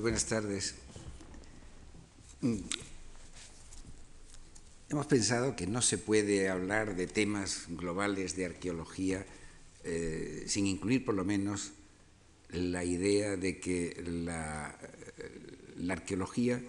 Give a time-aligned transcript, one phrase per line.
[0.00, 0.74] Buenas tardes.
[2.42, 2.58] Mm.
[4.90, 9.24] Hemos pensado que no se puede hablar de temas globales de arqueología
[9.84, 11.72] eh, sin incluir por lo menos
[12.50, 14.78] la idea de que la,
[15.78, 16.60] la arqueología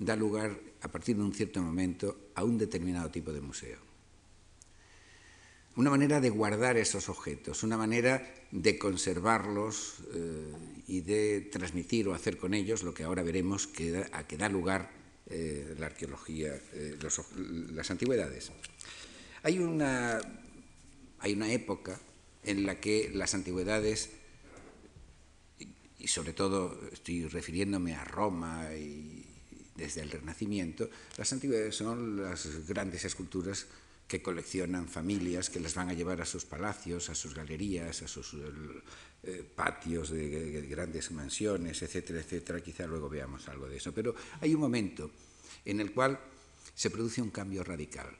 [0.00, 3.78] da lugar a partir de un cierto momento a un determinado tipo de museo.
[5.76, 10.52] Una manera de guardar esos objetos, una manera de conservarlos eh,
[10.92, 14.52] y de transmitir o hacer con ellos lo que ahora veremos que a que da
[14.52, 14.92] lugar
[15.24, 16.98] eh, la arqueología, eh,
[17.72, 18.52] las antigüedades.
[19.42, 20.20] Hay una,
[21.18, 21.98] hay una época
[22.44, 24.10] en la que las antigüedades,
[25.98, 29.24] y sobre todo estoy refiriéndome a Roma y
[29.74, 33.64] desde el Renacimiento, las antigüedades son las grandes esculturas
[34.12, 38.06] que coleccionan familias que las van a llevar a sus palacios, a sus galerías, a
[38.06, 38.36] sus
[39.22, 42.60] eh, patios de, de, grandes mansiones, etcétera, etcétera.
[42.60, 43.90] Quizá luego veamos algo de eso.
[43.94, 45.10] Pero hay un momento
[45.64, 46.20] en el cual
[46.74, 48.10] se produce un cambio radical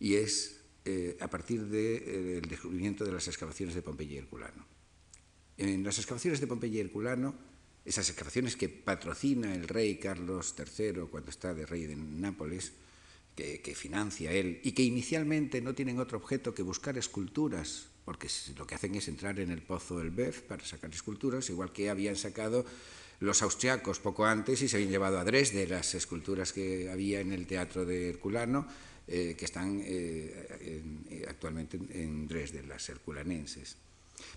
[0.00, 4.64] y es eh, a partir del eh, descubrimiento de las excavaciones de Pompeya y Herculano.
[5.58, 7.34] En las excavaciones de Pompeya y Herculano,
[7.84, 12.72] esas excavaciones que patrocina el rey Carlos III cuando está de rey de Nápoles,
[13.36, 18.66] que, financia él y que inicialmente no tienen otro objeto que buscar esculturas, porque lo
[18.66, 22.16] que hacen es entrar en el pozo del Bef para sacar esculturas, igual que habían
[22.16, 22.64] sacado
[23.20, 27.32] los austriacos poco antes y se habían llevado a Dresde las esculturas que había en
[27.32, 28.66] el teatro de Herculano,
[29.06, 33.76] eh, que están eh, en, eh, actualmente en Dresde, las herculanenses.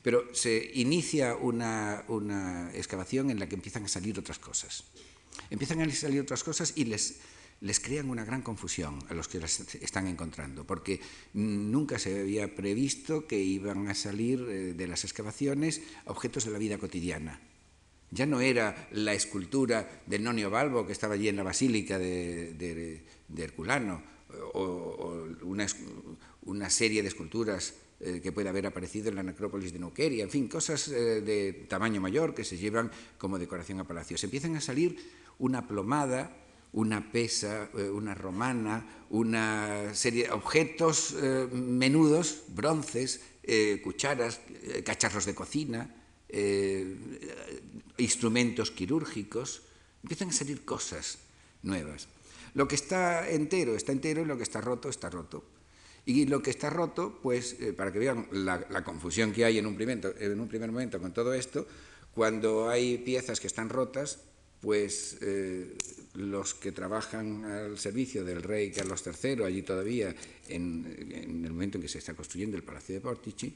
[0.04, 4.84] Pero se inicia una, una excavación en la que empiezan a salir otras cosas.
[5.50, 7.20] Empiezan a salir otras cosas y les
[7.62, 11.02] les crean una gran confusión a los que las están encontrando, porque
[11.34, 16.58] nunca se había previsto que iban a salir eh, de las excavaciones objetos de la
[16.58, 17.42] vida cotidiana.
[18.12, 22.54] Ya no era la escultura del Nonio Balbo que estaba allí en la basílica de,
[22.54, 24.02] de, Herculano,
[24.54, 30.24] o, una, serie de esculturas eh, que puede haber aparecido en la necrópolis de Nuqueria,
[30.24, 34.24] en fin, cosas eh, de tamaño mayor que se llevan como decoración a palacios.
[34.24, 34.98] Empiezan a salir
[35.38, 36.36] una plomada,
[36.74, 44.42] una pesa, eh, una romana, una serie de objetos eh, menudos, bronces, eh, cucharas,
[44.84, 45.96] cacharros de cocina,
[47.98, 49.64] instrumentos quirúrgicos,
[50.04, 51.18] empiezan a salir cosas
[51.64, 52.08] nuevas.
[52.54, 55.44] Lo que está entero está entero y lo que está roto está roto.
[56.06, 59.66] Y lo que está roto, pues, para que vean la, la confusión que hay en
[59.66, 61.66] un, primer, en un primer momento con todo esto,
[62.14, 64.20] cuando hay piezas que están rotas,
[64.62, 65.76] pues eh,
[66.16, 70.14] los que trabajan al servicio del rey Carlos III, allí todavía,
[70.48, 73.56] en, el momento en que se está construyendo el Palacio de Portici,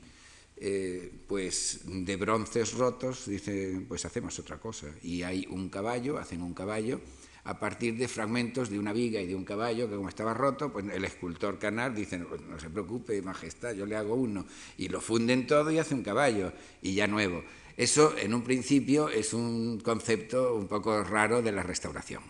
[0.55, 4.87] eh, pues de bronces rotos, dicen, pues hacemos otra cosa.
[5.01, 7.01] Y hay un caballo, hacen un caballo,
[7.45, 10.71] a partir de fragmentos de una viga y de un caballo que como estaba roto,
[10.71, 14.45] pues el escultor canal dice, no, no se preocupe, majestad, yo le hago uno.
[14.77, 17.43] Y lo funden todo y hace un caballo, y ya nuevo.
[17.75, 22.21] Eso, en un principio, es un concepto un poco raro de la restauración.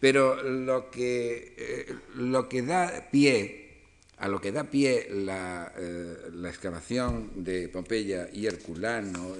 [0.00, 3.82] Pero lo que, eh, lo que da pie,
[4.18, 6.16] a lo que da pie la, eh,
[6.48, 9.36] excavación de Pompeya y Herculano,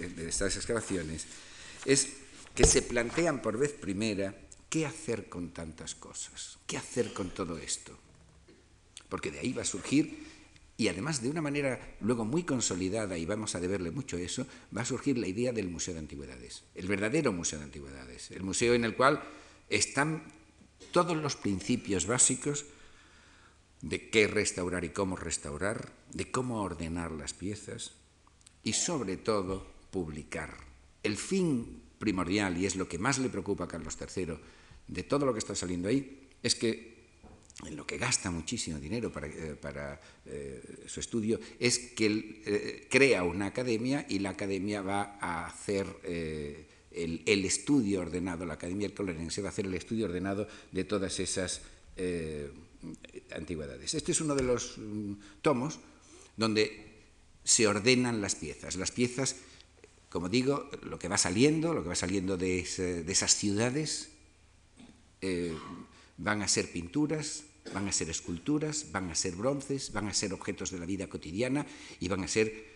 [0.00, 1.26] de estas excavaciones,
[1.84, 2.08] es
[2.54, 4.34] que se plantean por vez primera
[4.68, 7.96] qué hacer con tantas cosas, qué hacer con todo esto.
[9.08, 10.29] Porque de ahí va a surgir
[10.80, 14.80] y además de una manera luego muy consolidada, y vamos a deberle mucho eso, va
[14.80, 18.72] a surgir la idea del Museo de Antigüedades, el verdadero Museo de Antigüedades, el museo
[18.72, 19.22] en el cual
[19.68, 20.22] están
[20.90, 22.64] todos los principios básicos
[23.82, 27.92] de qué restaurar y cómo restaurar, de cómo ordenar las piezas
[28.64, 30.56] y sobre todo publicar.
[31.02, 34.38] El fin primordial, y es lo que más le preocupa a Carlos III
[34.88, 36.99] de todo lo que está saliendo ahí, es que
[37.66, 42.42] en lo que gasta muchísimo dinero para, eh, para eh, su estudio, es que él
[42.46, 48.54] eh, crea una academia y la academia va a hacer el, el, estudio ordenado, la
[48.54, 51.62] academia colonense va a hacer el estudio ordenado de todas esas
[53.34, 53.94] antigüedades.
[53.94, 55.80] Este es uno de los um, tomos
[56.36, 56.88] donde
[57.44, 58.76] se ordenan las piezas.
[58.76, 59.36] Las piezas,
[60.08, 64.08] como digo, lo que va saliendo, lo que va saliendo de, ese, de esas ciudades,
[66.16, 70.32] van a ser pinturas, van a ser esculturas, van a ser bronces, van a ser
[70.32, 71.66] objetos de la vida cotidiana
[72.00, 72.70] y van a ser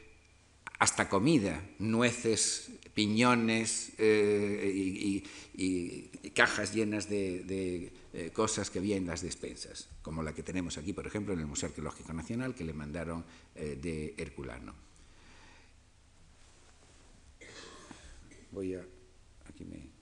[0.78, 5.22] hasta comida, nueces, piñones eh, y,
[6.34, 10.78] cajas llenas de, de eh, cosas que había en las despensas, como la que tenemos
[10.78, 14.74] aquí, por ejemplo, en el Museo Arqueológico Nacional, que le mandaron eh, de Herculano.
[18.50, 18.84] Voy a
[19.48, 19.94] aquí me,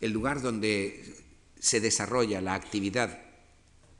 [0.00, 1.02] el lugar donde
[1.58, 3.28] se desarrolla la actividad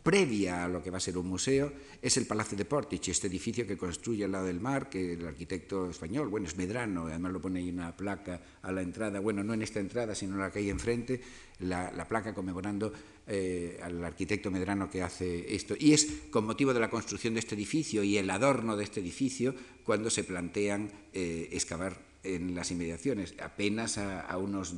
[0.08, 3.26] previa a lo que va a ser un museo es el Palacio de Portici, este
[3.26, 7.32] edificio que construye al lado del mar, que el arquitecto español, bueno, es Medrano, además
[7.32, 10.40] lo pone ahí una placa a la entrada, bueno, no en esta entrada, sino en
[10.40, 11.20] la que hay enfrente,
[11.58, 12.90] la, placa conmemorando
[13.26, 15.74] eh, al arquitecto Medrano que hace esto.
[15.78, 19.00] Y es con motivo de la construcción de este edificio y el adorno de este
[19.00, 19.54] edificio
[19.84, 24.74] cuando se plantean eh, excavar en las inmediaciones, apenas a unos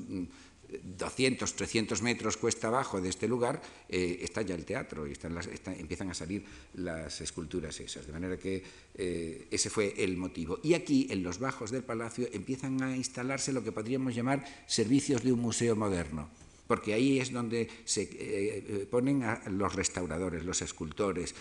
[0.82, 5.36] 200, 300 metros cuesta abajo de este lugar eh, está ya el teatro y están
[5.78, 6.44] empiezan a salir
[6.74, 8.06] las esculturas esas.
[8.06, 8.62] De manera que
[8.94, 10.60] eh, ese fue el motivo.
[10.62, 15.22] Y aquí, en los bajos del palacio, empiezan a instalarse lo que podríamos llamar servicios
[15.22, 16.28] de un museo moderno
[16.70, 21.34] porque ahí es donde se eh, eh, ponen a los restauradores, los escultores.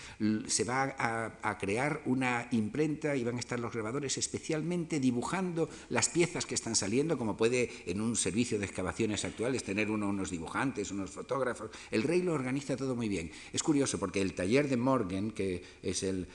[0.48, 6.10] Se va a, crear una imprenta y van a estar los grabadores especialmente dibujando las
[6.10, 10.32] piezas que están saliendo, como puede en un servicio de excavaciones actuales tener uno, unos
[10.32, 11.70] dibujantes, unos fotógrafos.
[11.92, 13.30] El rey lo organiza todo muy bien.
[13.54, 16.28] Es curioso porque el taller de Morgan, que es el,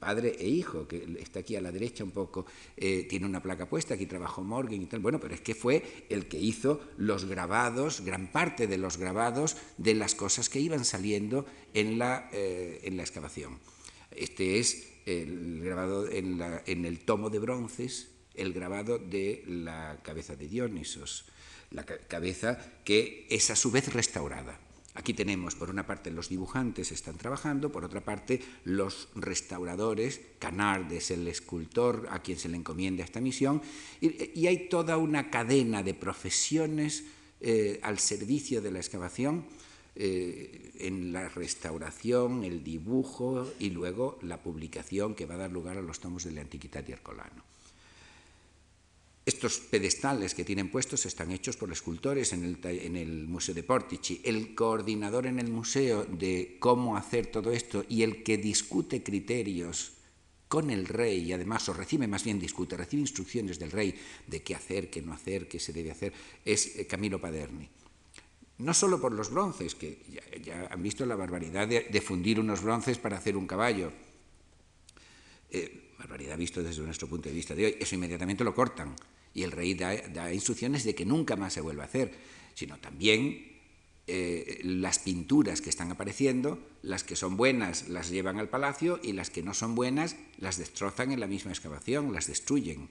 [0.00, 3.68] padre e hijo, que está aquí a la derecha un poco, eh, tiene una placa
[3.68, 4.98] puesta, aquí trabajó Morgan y tal.
[4.98, 9.56] Bueno, pero es que fue el que hizo los grabados gran parte de los grabados
[9.76, 13.58] de las cosas que iban saliendo en la, eh, en la excavación.
[14.10, 20.36] Este es el grabado en, en, el tomo de bronces, el grabado de la cabeza
[20.36, 21.26] de Dionisos,
[21.70, 24.58] la cabeza que es a su vez restaurada.
[24.94, 30.90] Aquí tenemos, por una parte, los dibujantes están trabajando, por otra parte, los restauradores, Canard
[30.92, 33.62] es el escultor a quien se le encomienda esta misión,
[34.00, 37.04] y hay toda una cadena de profesiones
[37.40, 39.44] eh, al servicio de la excavación
[40.00, 45.76] eh, en la restauración, el dibujo y luego la publicación que va a dar lugar
[45.76, 47.42] a los tomos de la Antiquidad y Hercolano.
[49.26, 52.44] Estos pedestales que tienen puestos están hechos por escultores en
[52.96, 54.22] el, Museo de Portici.
[54.24, 59.97] El coordinador en el museo de cómo hacer todo esto y el que discute criterios
[60.48, 63.94] con el rey y además, o recibe más bien discute, recibe instrucciones del rey
[64.26, 66.12] de qué hacer, qué no hacer, qué se debe hacer,
[66.44, 67.68] es eh, Camilo Paderni.
[68.58, 70.02] No solo por los bronces, que
[70.42, 73.92] ya, han visto la barbaridad de, fundir unos bronces para hacer un caballo.
[75.50, 77.76] Eh, barbaridad visto desde nuestro punto de vista de hoy.
[77.78, 78.96] Eso inmediatamente lo cortan
[79.32, 82.12] y el rey da, da instrucciones de que nunca más se vuelva a hacer,
[82.54, 83.57] sino también
[84.10, 89.12] eh, las pinturas que están apareciendo, las que son buenas las llevan al palacio y
[89.12, 92.88] las que no son buenas las destrozan en la misma excavación, las destruyen.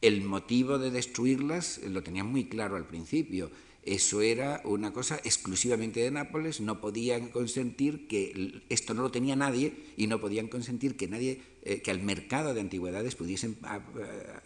[0.00, 3.50] El motivo de destruirlas lo tenían muy claro al principio.
[3.82, 9.36] Eso era una cosa exclusivamente de Nápoles, no podían consentir que esto no lo tenía
[9.36, 13.58] nadie y no podían consentir que nadie, eh, que al mercado de antigüedades pudiesen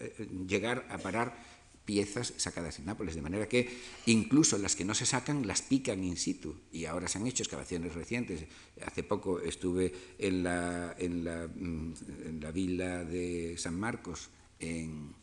[0.00, 3.68] eh, llegar a parar piezas sacadas en Nápoles, de manera que
[4.06, 7.42] incluso las que no se sacan las pican in situ y ahora se han hecho
[7.42, 8.44] excavaciones recientes.
[8.86, 11.94] Hace poco estuve en la, en la, mm,
[12.52, 15.14] villa de San Marcos, en,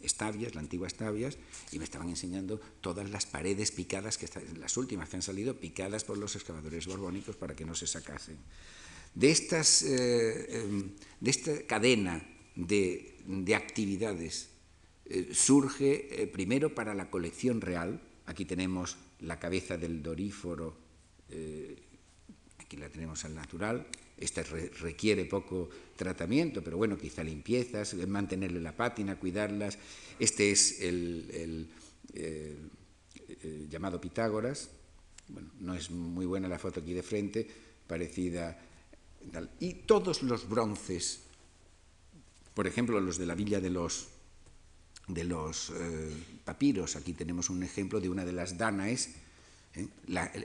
[0.00, 1.38] Estavias, la antigua Estavias,
[1.72, 6.04] y me estaban enseñando todas las paredes picadas, que las últimas que han salido, picadas
[6.04, 8.38] por los excavadores borbónicos para que no se sacasen.
[9.14, 12.22] De, estas, eh, em, de esta cadena
[12.54, 14.50] de, de actividades
[15.10, 18.00] eh, surge eh, primero para la colección real.
[18.26, 20.76] Aquí tenemos la cabeza del doríforo,
[21.30, 21.76] eh,
[22.58, 23.86] aquí la tenemos al natural.
[24.18, 29.78] Esta requiere poco tratamiento, pero bueno, quizá limpiezas, mantenerle la pátina, cuidarlas.
[30.18, 31.70] Este es el,
[33.70, 34.70] llamado Pitágoras.
[35.28, 37.48] Bueno, no es muy buena la foto aquí de frente,
[37.86, 38.60] parecida.
[39.60, 41.20] Y todos los bronces,
[42.54, 44.17] por ejemplo, los de la Villa de los
[45.08, 46.12] de los eh,
[46.44, 46.96] papiros.
[46.96, 49.10] Aquí tenemos un ejemplo de una de las Danaes,
[49.74, 49.88] ¿eh?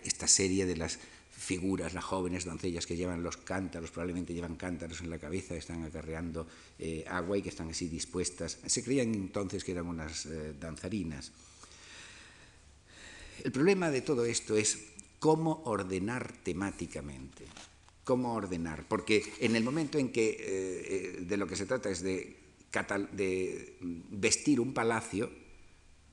[0.03, 0.97] esta serie de las
[1.29, 5.83] figuras, las jóvenes doncellas que llevan los cántaros, probablemente llevan cántaros en la cabeza, están
[5.83, 6.47] acarreando
[6.79, 8.59] eh, agua y que están así dispuestas.
[8.65, 10.27] Se creían entonces que eran unas
[10.59, 11.31] danzarinas.
[13.43, 14.79] El problema de todo esto es
[15.19, 17.45] cómo ordenar temáticamente.
[18.05, 18.85] ¿Cómo ordenar?
[18.87, 22.42] Porque en el momento en que de lo que se trata es de
[23.11, 23.77] de
[24.09, 25.29] vestir un palacio,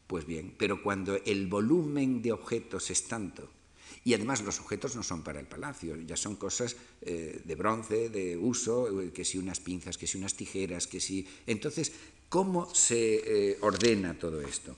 [0.06, 3.48] pues bien, pero cuando el volumen de objetos es tanto,
[4.04, 8.08] y además los objetos no son para el palacio, ya son cosas eh, de bronce,
[8.08, 11.26] de uso, eh, que si unas pinzas, que si unas tijeras, que si...
[11.46, 11.92] Entonces,
[12.28, 14.76] ¿cómo se eh, ordena todo esto?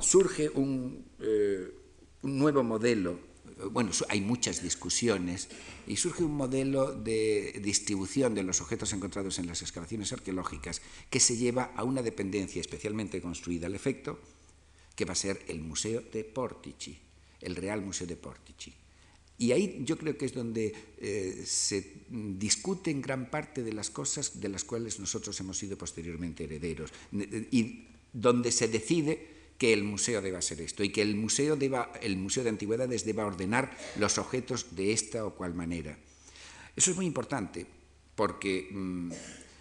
[0.00, 1.04] surge un,
[2.22, 3.18] un, nuevo modelo
[3.70, 5.48] bueno, hay muchas discusiones
[5.86, 11.20] y surge un modelo de distribución de los objetos encontrados en las excavaciones arqueológicas que
[11.20, 14.20] se lleva a una dependencia especialmente construida al efecto,
[14.94, 16.98] que va a ser el Museo de Portici,
[17.40, 18.72] el Real Museo de Portici.
[19.38, 24.40] Y ahí yo creo que es donde eh, se discuten gran parte de las cosas
[24.40, 30.20] de las cuales nosotros hemos sido posteriormente herederos y donde se decide que el museo
[30.20, 34.18] deba ser esto y que el museo, deba, el museo de Antigüedades deba ordenar los
[34.18, 35.96] objetos de esta o cual manera.
[36.74, 37.66] Eso es muy importante
[38.14, 39.10] porque, mm,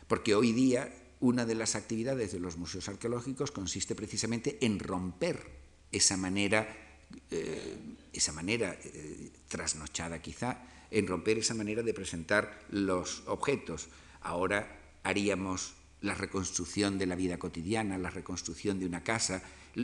[0.08, 5.42] porque hoy día una de las actividades de los museos arqueológicos consiste precisamente en romper
[5.92, 6.68] esa manera,
[7.32, 7.78] eh,
[8.12, 10.62] esa manera eh, trasnochada quizá,
[10.92, 13.88] en romper esa manera de presentar los objetos.
[14.22, 19.42] Ahora haríamos la reconstrucción de la vida cotidiana, la reconstrucción de una casa,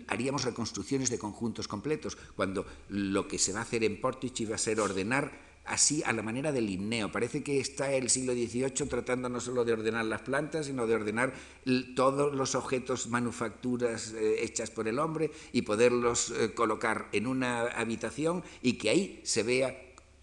[0.07, 4.55] haríamos reconstrucciones de conjuntos completos, cuando lo que se va a hacer en Portici va
[4.55, 7.11] a ser ordenar así a la manera del Linneo.
[7.11, 10.95] Parece que está el siglo XVIII tratando no solo de ordenar las plantas, sino de
[10.95, 11.33] ordenar
[11.95, 17.67] todos los objetos, manufacturas eh, hechas por el hombre y poderlos eh, colocar en una
[17.67, 19.75] habitación y que ahí se vea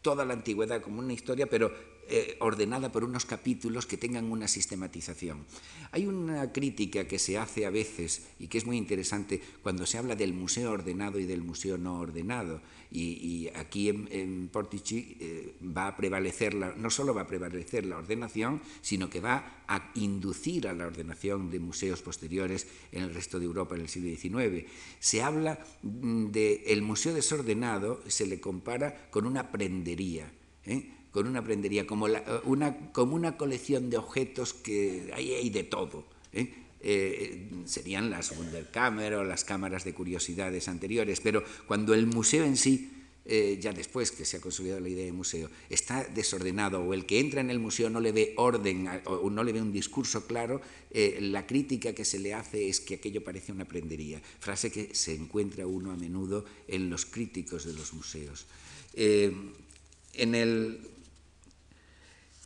[0.02, 1.72] toda la antigüedad como una historia, pero
[2.10, 5.44] eh, ordenada por unos capítulos que tengan una sistematización.
[5.92, 9.98] Hay una crítica que se hace a veces y que es muy interesante cuando se
[9.98, 12.62] habla del museo ordenado y del museo no ordenado.
[12.90, 18.62] Y, aquí en, Portici eh, va a prevalecer, no solo va a prevalecer la ordenación,
[18.80, 23.44] sino que va a inducir a la ordenación de museos posteriores en el resto de
[23.44, 24.66] Europa en el siglo XIX.
[24.98, 30.32] Se habla mm, del el museo desordenado, se le compara con una prendería.
[30.64, 30.97] ¿eh?
[31.10, 32.06] Con una prendería, como,
[32.44, 36.04] una, como una colección de objetos que hay, hay de todo.
[36.32, 36.52] ¿eh?
[36.80, 42.56] Eh, serían las Wunderkammer o las cámaras de curiosidades anteriores, pero cuando el museo en
[42.56, 42.92] sí,
[43.24, 47.04] eh, ya después que se ha consolidado la idea de museo, está desordenado o el
[47.04, 50.26] que entra en el museo no le ve orden o no le ve un discurso
[50.26, 50.62] claro,
[50.92, 55.14] la crítica que se le hace es que aquello parece una prendería, frase que se
[55.14, 58.46] encuentra uno a menudo en los críticos de los museos.
[58.94, 60.80] en el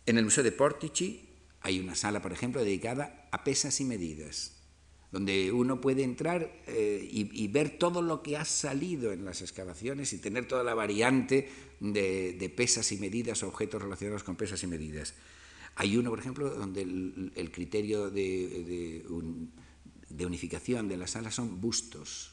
[0.06, 1.28] en el Museo de Portici
[1.60, 4.56] hay una sala, por ejemplo, dedicada a pesas y medidas,
[5.12, 10.12] donde uno puede entrar eh, y, ver todo lo que ha salido en las excavaciones
[10.12, 11.48] y tener toda la variante
[11.80, 15.14] de, pesas y medidas, objetos relacionados con pesas y medidas.
[15.76, 19.04] Hay uno, por ejemplo, donde el, criterio de,
[20.08, 22.31] de unificación de la sala son bustos,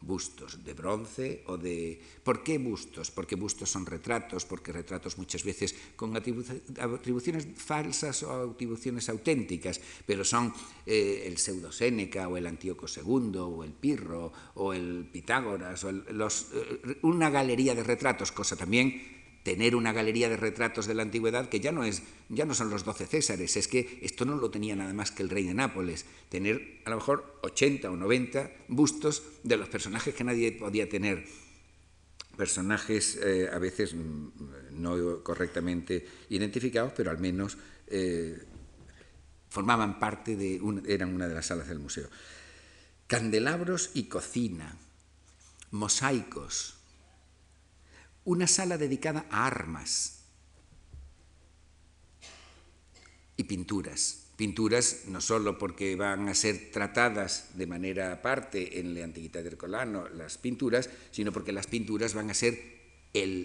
[0.00, 2.00] bustos de bronce o de...
[2.22, 3.10] ¿Por qué bustos?
[3.10, 10.24] Porque bustos son retratos, porque retratos muchas veces con atribuciones falsas o atribuciones auténticas, pero
[10.24, 10.52] son
[10.84, 15.90] eh, el pseudo Séneca o el Antíoco II o el Pirro o el Pitágoras o
[15.90, 19.15] eh, una galería de retratos, cosa también
[19.46, 22.68] tener una galería de retratos de la antigüedad que ya no, es, ya no son
[22.68, 25.54] los doce Césares, es que esto no lo tenía nada más que el rey de
[25.54, 30.88] Nápoles, tener a lo mejor 80 o 90 bustos de los personajes que nadie podía
[30.88, 31.24] tener,
[32.36, 38.36] personajes eh, a veces mm, no correctamente identificados, pero al menos eh,
[39.48, 42.08] formaban parte de, eran una de las salas del museo.
[43.06, 44.76] Candelabros y cocina,
[45.70, 46.75] mosaicos,
[48.26, 50.24] una sala dedicada a armas
[53.36, 54.24] y pinturas.
[54.36, 59.56] Pinturas no solo porque van a ser tratadas de manera aparte en la Antigüedad del
[59.56, 62.76] Colano las pinturas, sino porque las pinturas van a ser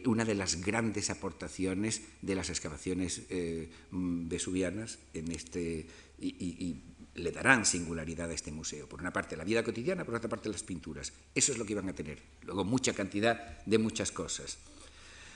[0.06, 5.88] una de las grandes aportaciones de las excavaciones eh, vesuvianas en este,
[6.20, 6.76] y,
[7.16, 8.88] le darán singularidad a este museo.
[8.88, 11.14] Por una parte la vida cotidiana, por otra parte las pinturas.
[11.36, 12.22] Eso es lo que iban a tener.
[12.44, 14.58] Luego mucha cantidad de muchas cosas.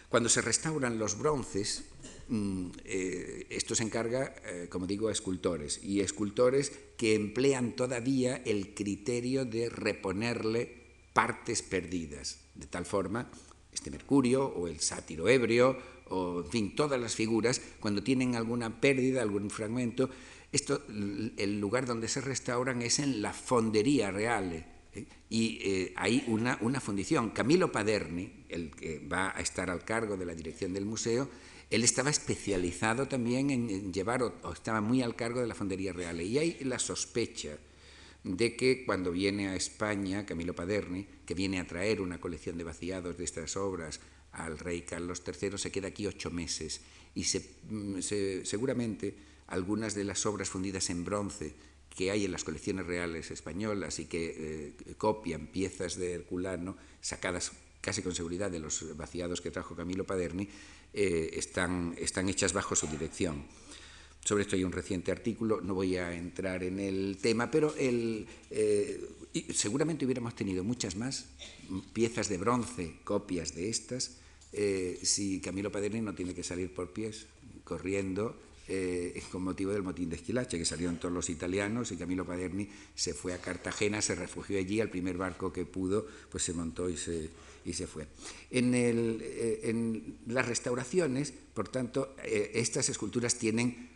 [0.09, 1.83] Cuando se restauran los bronces,
[2.29, 8.37] mm, eh, esto se encarga, eh, como digo, a escultores, y escultores que emplean todavía
[8.45, 13.29] el criterio de reponerle partes perdidas, de tal forma,
[13.73, 15.77] este Mercurio o el sátiro ebrio,
[16.09, 20.09] o en fin, todas las figuras, cuando tienen alguna pérdida, algún fragmento,
[20.55, 24.65] esto, el lugar donde se restauran es en la fondería real,
[25.29, 27.31] y eh, hay una, una, fundición.
[27.31, 31.29] Camilo Paderni, el que va a estar al cargo de la dirección del museo,
[31.69, 36.21] él estaba especializado también en, llevar, o, estaba muy al cargo de la fondería real.
[36.21, 37.57] Y hay la sospecha
[38.23, 42.63] de que cuando viene a España, Camilo Paderni, que viene a traer una colección de
[42.63, 43.99] vaciados de estas obras
[44.31, 46.81] al rey Carlos III, se queda aquí ocho meses
[47.13, 49.15] y mm, seguramente
[49.47, 51.53] algunas de las obras fundidas en bronce
[51.95, 54.35] que hay en las colecciones reales españolas y que
[54.87, 60.05] eh, copian piezas de Herculano sacadas casi con seguridad de los vaciados que trajo Camilo
[60.05, 60.49] Paderni,
[60.93, 63.45] eh, están, están hechas bajo su dirección.
[64.23, 68.25] Sobre esto hay un reciente artículo, no voy a entrar en el tema, pero el,
[68.49, 69.07] eh,
[69.53, 71.27] seguramente hubiéramos tenido muchas más
[71.93, 74.17] piezas de bronce, copias de estas,
[75.03, 77.27] si Camilo Paderni no tiene que salir por pies,
[77.65, 78.35] corriendo,
[78.67, 82.69] eh, con motivo del motín de Esquilache, que salieron todos los italianos y Camilo Paderni
[82.93, 86.89] se fue a Cartagena, se refugió allí, al primer barco que pudo, pues se montó
[86.89, 87.29] y se,
[87.65, 88.07] y se fue.
[88.51, 93.95] En, en las restauraciones, por tanto, estas esculturas tienen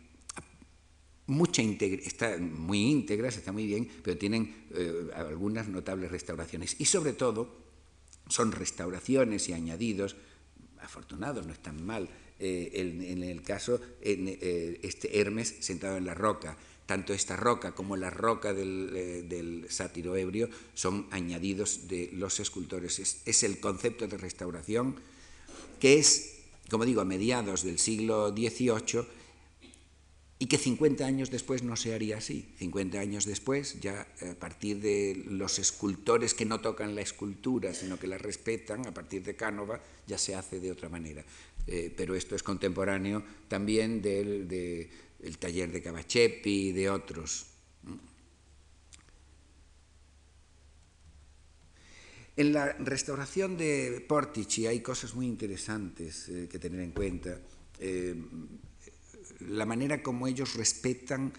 [1.30, 6.76] mucha están muy íntegras, está muy bien, pero tienen eh, algunas notables restauraciones.
[6.80, 7.56] Y sobre todo,
[8.28, 10.16] son restauraciones y añadidos,
[10.80, 12.08] afortunados, no están mal,
[12.40, 16.56] eh, en, el caso, eh, este Hermes sentado en la roca,
[16.86, 22.98] tanto esta roca como la roca del, sátiro ebrio son añadidos de los escultores.
[22.98, 24.96] Es, es, el concepto de restauración
[25.78, 29.04] que es, como digo, a mediados del siglo XVIII
[30.42, 32.48] y que 50 años después no se haría así.
[32.58, 37.98] 50 años después, ya a partir de los escultores que no tocan la escultura, sino
[37.98, 41.22] que la respetan, a partir de Cánova, ya se hace de otra manera.
[41.66, 44.48] Eh, pero esto es contemporáneo también del,
[45.38, 47.50] taller de Cavachepi y de otros.
[52.40, 57.38] En la restauración de Portici hay cosas muy interesantes eh, que tener en cuenta.
[57.78, 58.14] Eh,
[59.40, 61.34] la manera como ellos respetan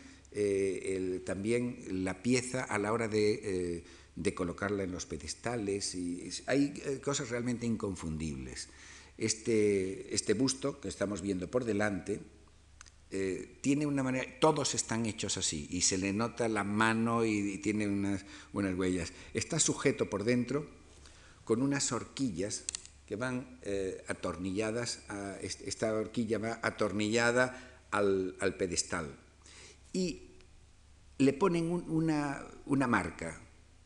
[1.26, 3.84] también la pieza a la hora de,
[4.24, 5.98] eh, colocarla en los pedestales.
[6.46, 8.70] Hay cosas realmente inconfundibles.
[9.22, 12.22] Este, este, busto que estamos viendo por delante
[13.60, 17.86] tiene una manera, todos están hechos así y se le nota la mano y, tiene
[17.86, 19.12] unas buenas huellas.
[19.34, 20.66] Está sujeto por dentro
[21.44, 22.64] con unas horquillas
[23.06, 23.60] que van
[24.08, 29.14] atornilladas, a, esta horquilla va atornillada al, pedestal
[29.94, 30.22] y
[31.18, 32.48] le ponen una,
[32.88, 33.40] marca,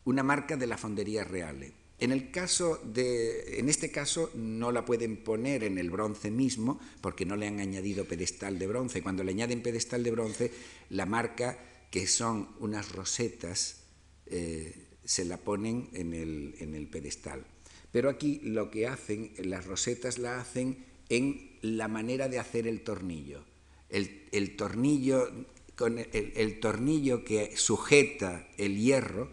[0.06, 1.74] una marca de la fondería real.
[2.00, 6.80] En, el caso de, en este caso no la pueden poner en el bronce mismo
[7.02, 9.02] porque no le han añadido pedestal de bronce.
[9.02, 10.52] Cuando le añaden pedestal de bronce,
[10.90, 11.58] la marca,
[11.90, 13.84] que son unas rosetas,
[14.26, 17.46] eh, se la ponen en el, en el pedestal.
[17.92, 22.82] Pero aquí lo que hacen, las rosetas la hacen en la manera de hacer el
[22.82, 23.46] tornillo
[23.90, 25.30] el, tornillo,
[25.76, 29.30] con el, tornillo que sujeta el hierro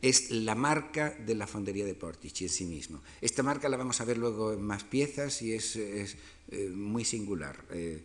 [0.00, 3.02] es la marca de la fondería de Portici en sí mismo.
[3.20, 6.14] Esta marca la vamos a ver luego en más piezas y es, eh,
[6.72, 7.64] muy singular.
[7.70, 8.02] Eh,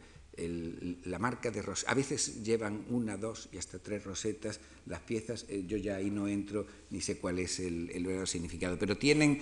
[1.06, 1.92] la marca de rosetas.
[1.92, 5.46] A veces llevan una, dos y hasta tres rosetas las piezas.
[5.48, 9.40] Eh, yo ya ahí no entro ni sé cuál es el, verdadero significado, pero tienen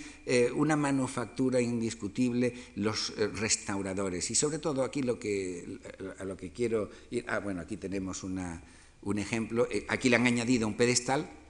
[0.53, 4.29] una manufactura indiscutible los restauradores.
[4.31, 5.79] Y sobre todo aquí lo que,
[6.19, 7.23] a lo que quiero ir.
[7.29, 8.61] Ah, bueno, aquí tenemos una,
[9.01, 9.69] un ejemplo.
[9.87, 11.40] aquí le han añadido un pedestal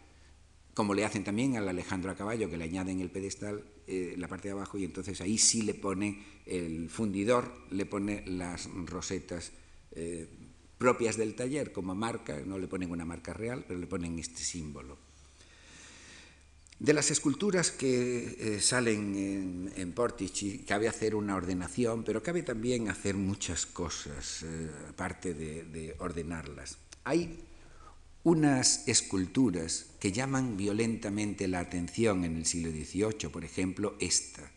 [0.73, 4.27] como le hacen también al Alejandro a caballo, que le añaden el pedestal, eh, la
[4.27, 9.51] parte de abajo, y entonces ahí sí le pone el fundidor, le pone las rosetas
[9.91, 10.29] eh,
[10.77, 14.41] propias del taller como marca, no le ponen una marca real, pero le ponen este
[14.41, 14.97] símbolo.
[16.79, 22.89] De las esculturas que eh, salen en, Portici, cabe hacer una ordenación, pero cabe también
[22.89, 24.43] hacer muchas cosas,
[24.89, 26.79] aparte de, de ordenarlas.
[27.03, 27.37] Hay
[28.23, 34.51] unas esculturas que llaman violentamente la atención en el siglo XVIII, por ejemplo, esta,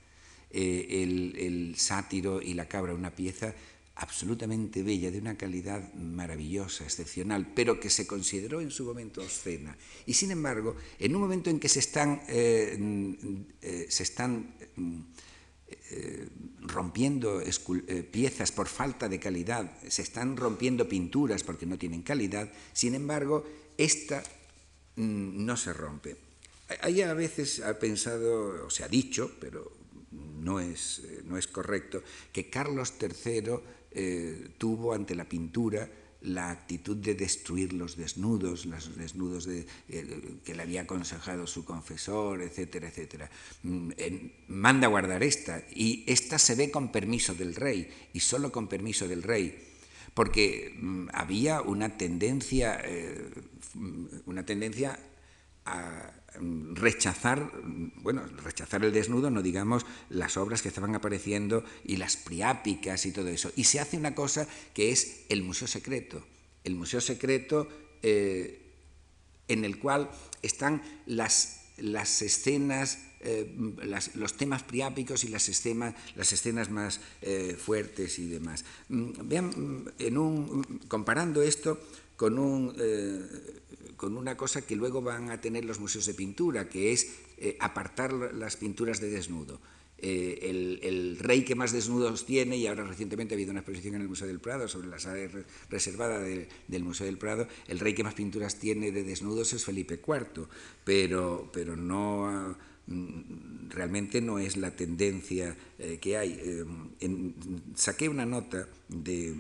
[0.51, 1.03] eh,
[1.37, 3.55] el, sátiro y la cabra, una pieza
[3.97, 9.77] absolutamente bella, de una calidad maravillosa, excepcional, pero que se consideró en su momento obscena.
[10.05, 13.17] Y sin embargo, en un momento en que se están, eh,
[13.63, 14.55] eh, se están
[15.91, 16.29] eh,
[16.61, 22.51] rompiendo eh, piezas por falta de calidad, se están rompiendo pinturas porque no tienen calidad,
[22.73, 23.45] sin embargo,
[23.77, 24.23] esta
[24.97, 26.17] mm, no se rompe.
[26.81, 29.71] Hay a veces ha pensado, o se ha dicho, pero
[30.11, 33.75] no es, eh, no es correcto, que Carlos III
[34.59, 35.89] tuvo ante la pintura
[36.25, 41.65] la actitud de destruir los desnudos, los desnudos de, eh, que le había aconsejado su
[41.65, 43.31] confesor, etcétera, etcétera.
[43.63, 43.91] Mm,
[44.49, 49.07] manda guardar esta y esta se ve con permiso del rey y solo con permiso
[49.07, 49.57] del rey,
[50.15, 53.31] porque mm, había una tendencia, eh,
[54.27, 54.99] una tendencia
[55.65, 57.51] a mm, rechazar,
[57.97, 63.13] bueno, rechazar el desnudo, no digamos las obras que estaban apareciendo y las priápicas y
[63.13, 63.51] todo eso.
[63.57, 66.25] Y se hace una cosa que es el museo secreto.
[66.65, 67.69] El museo secreto
[68.03, 68.61] eh,
[69.49, 70.11] en el cual
[70.43, 72.99] están las, las escenas
[74.15, 75.51] los temas priápicos y las,
[76.15, 77.01] las escenas más
[77.57, 78.67] fuertes y demás.
[78.91, 81.81] Mm, vean, mm, en un, comparando esto
[82.17, 82.75] con, un,
[83.97, 87.15] con una cosa que luego van a tener los museos de pintura, que es
[87.61, 89.61] apartar las pinturas de desnudo.
[90.07, 90.51] Eh,
[90.83, 94.09] el, rey que más desnudos tiene, y ahora recientemente ha habido una exposición en el
[94.09, 95.31] Museo del Prado sobre la sala
[95.71, 99.99] reservada del Museo del Prado, el rey que más pinturas tiene de desnudos es Felipe
[100.07, 100.47] IV,
[100.85, 102.55] pero, pero no
[102.87, 106.39] mm, realmente no es la tendencia eh, que hay.
[106.39, 107.33] Eh,
[107.75, 109.35] saqué una nota de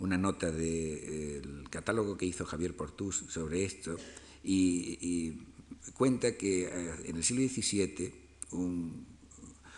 [0.00, 3.96] una nota del catálogo que hizo Javier Portús sobre esto
[4.42, 5.38] y,
[5.94, 6.68] cuenta que
[7.04, 8.12] en el siglo XVII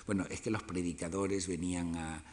[0.06, 2.24] bueno, es que los predicadores venían a,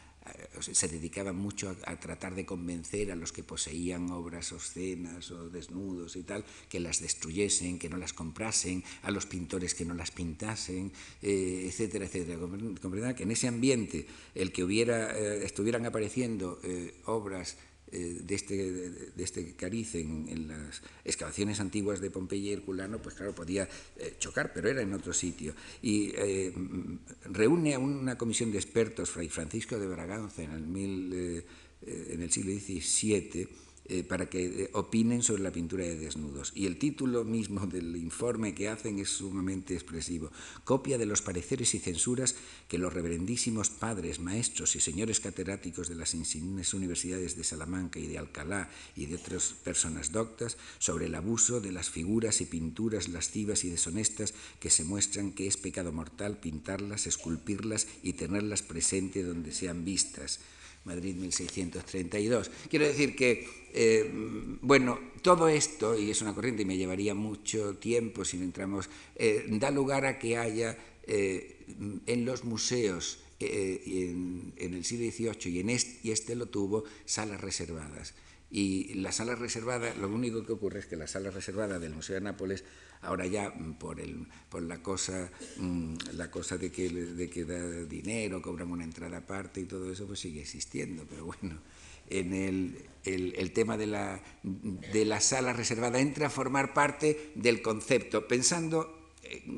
[0.60, 6.16] se dedicaban mucho a, tratar de convencer a los que poseían obras obscenas o desnudos
[6.16, 10.12] y tal, que las destruyesen, que no las comprasen, a los pintores que no las
[10.12, 12.40] pintasen, eh, etcétera, etcétera.
[12.40, 17.58] Comprenderán que en ese ambiente el que hubiera, eh, estuvieran apareciendo eh, obras
[17.92, 23.16] eh, de, este, de este cariz en, las excavaciones antiguas de Pompeya y Herculano, pues
[23.16, 25.54] claro, podía eh, chocar, pero era en otro sitio.
[25.82, 26.54] Y eh,
[27.26, 31.44] reúne a una comisión de expertos, Fray Francisco de Braganza, en el, mil,
[31.86, 33.48] en el siglo XVII,
[33.90, 36.52] eh, para que eh, opinen sobre la pintura de desnudos.
[36.54, 40.32] Y el título mismo del informe que hacen es sumamente expresivo.
[40.64, 42.36] Copia de los pareceres y censuras
[42.68, 48.06] que los reverendísimos padres, maestros y señores catedráticos de las insignes universidades de Salamanca y
[48.06, 53.10] de Alcalá y de otras personas doctas sobre el abuso de las figuras y pinturas
[53.10, 59.24] lascivas y deshonestas que se muestran que es pecado mortal pintarlas, esculpirlas y tenerlas presente
[59.24, 60.40] donde sean vistas
[60.90, 62.50] Madrid 1632.
[62.68, 64.10] Quiero decir que, eh,
[64.62, 69.46] bueno, todo esto, y es una corriente y me llevaría mucho tiempo si entramos, eh,
[69.48, 71.62] da lugar a que haya eh,
[72.08, 77.40] en los museos en, el siglo XVIII y, en este, y este lo tuvo, salas
[77.40, 78.16] reservadas.
[78.52, 82.16] Y la sala reservada, lo único que ocurre es que la sala reservada del Museo
[82.16, 82.64] de Nápoles
[83.02, 87.46] Ahora ya mm, por, el, por la, cosa, mm, la cosa de que, de que
[87.46, 91.06] da dinero, cobran una entrada aparte y todo eso, pues sigue existiendo.
[91.10, 91.60] Pero bueno,
[92.10, 97.32] en el, el, el, tema de la, de la sala reservada entra a formar parte
[97.36, 98.99] del concepto, pensando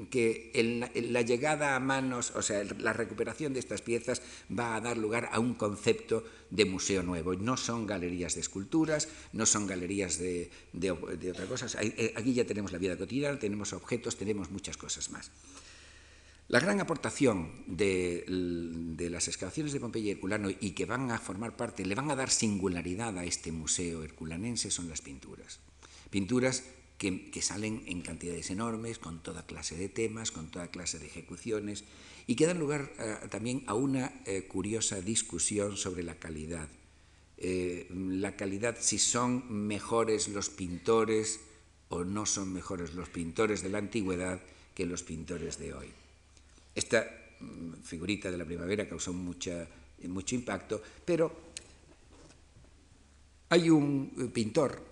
[0.09, 0.51] que
[0.93, 5.29] la, llegada a manos, o sea, la recuperación de estas piezas va a dar lugar
[5.31, 7.35] a un concepto de museo nuevo.
[7.35, 11.77] No son galerías de esculturas, no son galerías de, de, otras cosas.
[11.81, 15.31] Eh, aquí ya tenemos la vida cotidiana, tenemos objetos, tenemos muchas cosas más.
[16.47, 21.17] La gran aportación de, de, las excavaciones de Pompeya y Herculano y que van a
[21.17, 25.59] formar parte, le van a dar singularidad a este museo herculanense son las pinturas.
[26.09, 26.63] Pinturas
[27.01, 31.83] que, salen en cantidades enormes, con toda clase de temas, con toda clase de ejecuciones,
[32.27, 36.69] y que dan lugar eh, también a una eh, curiosa discusión sobre la calidad.
[37.39, 41.39] Eh, la calidad, si son mejores los pintores
[41.89, 44.39] o no son mejores los pintores de la antigüedad
[44.75, 45.87] que los pintores de hoy.
[46.75, 47.01] Esta
[47.39, 49.65] mm, figurita de la primavera causó mucho
[50.35, 51.49] impacto, pero
[53.49, 54.90] hay un pintor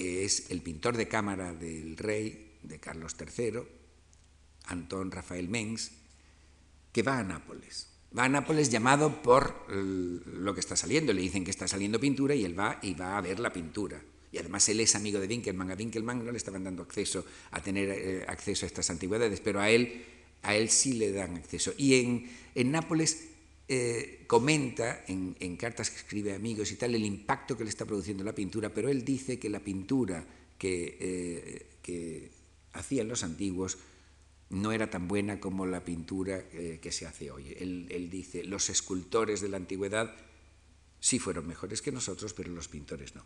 [0.00, 3.60] que es el pintor de cámara del rey, de Carlos III,
[4.64, 5.90] Antón Rafael Mengs,
[6.90, 7.88] que va a Nápoles.
[8.16, 11.12] Va a Nápoles llamado por lo que está saliendo.
[11.12, 14.00] Le dicen que está saliendo pintura y él va y va a ver la pintura.
[14.32, 15.70] Y además él es amigo de Winkelmann.
[15.70, 19.60] A Winkelmann no le estaban dando acceso a tener eh, acceso a estas antigüedades, pero
[19.60, 20.02] a él,
[20.40, 21.74] a él sí le dan acceso.
[21.76, 23.29] Y en, en Nápoles
[23.72, 27.84] eh, comenta en, cartas que escribe a amigos y tal el impacto que le está
[27.84, 30.26] produciendo la pintura, pero él dice que la pintura
[30.58, 32.30] que, eh,
[32.72, 33.78] hacían los antiguos
[34.48, 37.54] no era tan buena como la pintura eh, que se hace hoy.
[37.60, 40.16] Él, dice, los escultores de la antigüedad
[40.98, 43.24] sí fueron mejores que nosotros, pero los pintores no.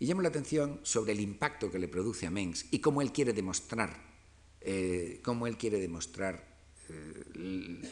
[0.00, 3.12] Y llamo la atención sobre el impacto que le produce a Mengs y cómo él
[3.12, 3.96] quiere demostrar,
[5.22, 6.57] cómo él quiere demostrar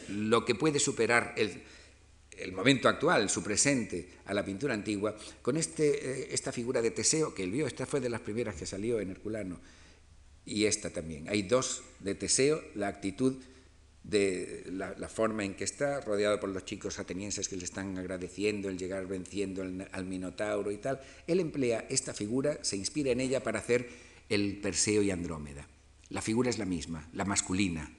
[0.09, 1.61] lo que puede superar el,
[2.53, 7.33] momento actual, su presente, a la pintura antigua, con este, eh, esta figura de Teseo
[7.33, 9.59] que él vio, esta fue de las primeras que salió en Herculano,
[10.45, 11.27] y esta también.
[11.29, 13.35] Hay dos de Teseo, la actitud
[14.07, 18.69] de la, forma en que está, rodeado por los chicos atenienses que le están agradeciendo
[18.69, 21.01] el llegar venciendo al, Minotauro y tal.
[21.27, 23.89] Él emplea esta figura, se inspira en ella para hacer
[24.29, 25.67] el Perseo y Andrómeda.
[26.09, 27.91] La figura es la misma, la masculina.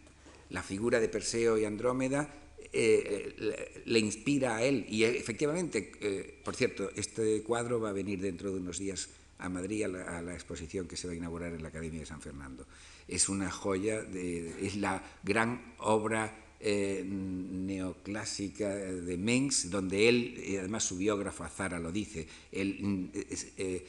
[0.50, 2.28] La figura de Perseo y Andrómeda
[2.72, 4.84] eh, le, inspira a él.
[4.88, 9.08] Y efectivamente, eh, por cierto, este cuadro va a venir dentro de unos días
[9.38, 12.20] a Madrid a la, exposición que se va a inaugurar en la Academia de San
[12.20, 12.66] Fernando.
[13.06, 20.84] Es una joya, de, es la gran obra eh, neoclásica de Mengs, donde él, además
[20.84, 23.10] su biógrafo Azara lo dice, él
[23.56, 23.86] eh,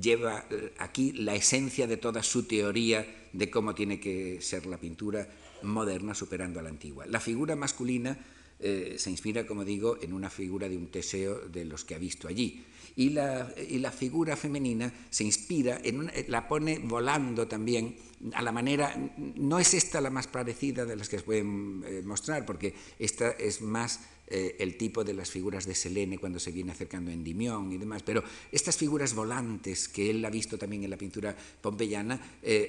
[0.00, 0.46] lleva
[0.78, 5.28] aquí la esencia de toda su teoría de cómo tiene que ser la pintura
[5.66, 7.06] moderna superando a la antigua.
[7.06, 8.18] La figura masculina
[8.58, 11.98] eh, se inspira, como digo, en una figura de un Teseo de los que ha
[11.98, 12.64] visto allí.
[12.96, 17.94] Y la, y la figura femenina se inspira, en una, la pone volando también
[18.32, 22.00] a la manera, no es esta la más parecida de las que se pueden eh,
[22.02, 26.52] mostrar, porque esta es más eh, el tipo de las figuras de Selene cuando se
[26.52, 30.82] viene acercando a Endymion y demás, pero estas figuras volantes que él ha visto también
[30.82, 32.18] en la pintura pompeyana,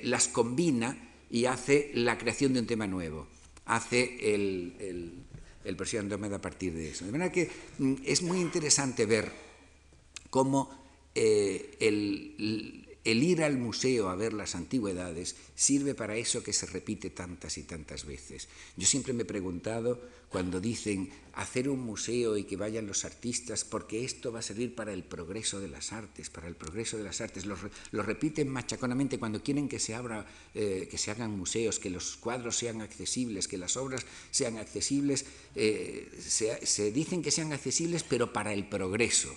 [0.04, 3.28] las combina y hace la creación de un tema nuevo,
[3.66, 5.14] hace el, el,
[5.66, 7.06] el Persian a partir de eso.
[7.06, 9.32] De manera que mm, es muy interesante ver
[10.30, 10.70] cómo
[11.16, 16.66] eh, el, el ir al museo a ver las antigüedades sirve para eso que se
[16.66, 18.50] repite tantas y tantas veces.
[18.76, 23.64] Yo siempre me he preguntado cuando dicen hacer un museo y que vayan los artistas,
[23.64, 27.06] porque esto va a servir para el progreso de las artes, para el progreso de
[27.06, 27.46] las artes.
[27.46, 27.56] Lo,
[28.04, 32.58] repiten machaconamente cuando quieren que se, abra, eh, que se hagan museos, que los cuadros
[32.58, 35.26] sean accesibles, que las obras sean accesibles.
[35.56, 39.34] Eh, se dicen que sean accesibles, pero para el progreso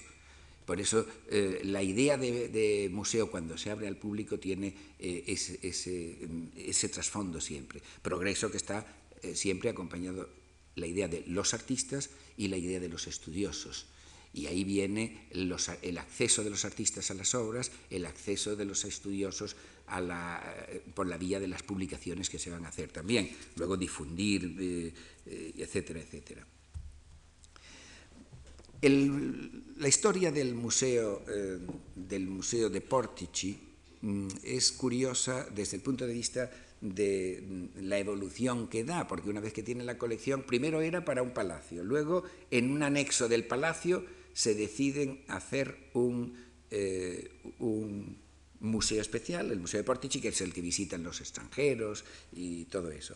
[0.70, 6.88] por eso eh, la idea de, museo cuando se abre al público tiene eh, ese,
[6.88, 7.83] trasfondo siempre.
[8.02, 8.87] Progreso que está
[9.20, 10.28] eh, siempre acompañado
[10.76, 13.87] la idea de los artistas y la idea de los estudiosos.
[14.33, 18.85] Y ahí viene el acceso de los artistas a las obras, el acceso de los
[18.85, 19.56] estudiosos
[19.88, 20.54] a la,
[20.94, 24.94] por la vía de las publicaciones que se van a hacer también, luego difundir,
[25.26, 26.46] etcétera, etcétera.
[28.83, 31.59] La historia del museo, eh,
[31.95, 33.59] del museo de Portici
[34.01, 39.29] mm, es curiosa desde el punto de vista de mm, la evolución que da, porque
[39.29, 43.29] una vez que tiene la colección, primero era para un palacio, luego en un anexo
[43.29, 46.35] del palacio se deciden hacer un,
[46.71, 48.16] eh, un
[48.61, 52.90] museo especial, el Museo de Portici, que es el que visitan los extranjeros y todo
[52.90, 53.14] eso.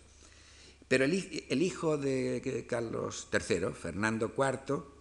[0.89, 4.94] Pero el, el hijo de Carlos III, Fernando IV,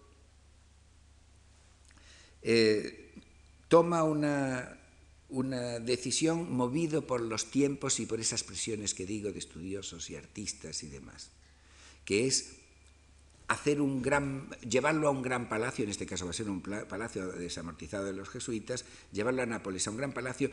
[2.44, 3.10] eh,
[3.68, 4.78] toma una,
[5.30, 10.16] una decisión movido por los tiempos y por esas presiones que digo de estudiosos y
[10.16, 11.30] artistas y demás,
[12.04, 12.56] que es
[13.48, 16.60] hacer un gran, llevarlo a un gran palacio, en este caso va a ser un
[16.60, 20.50] palacio desamortizado de los jesuitas, llevarlo a Nápoles, a un gran palacio,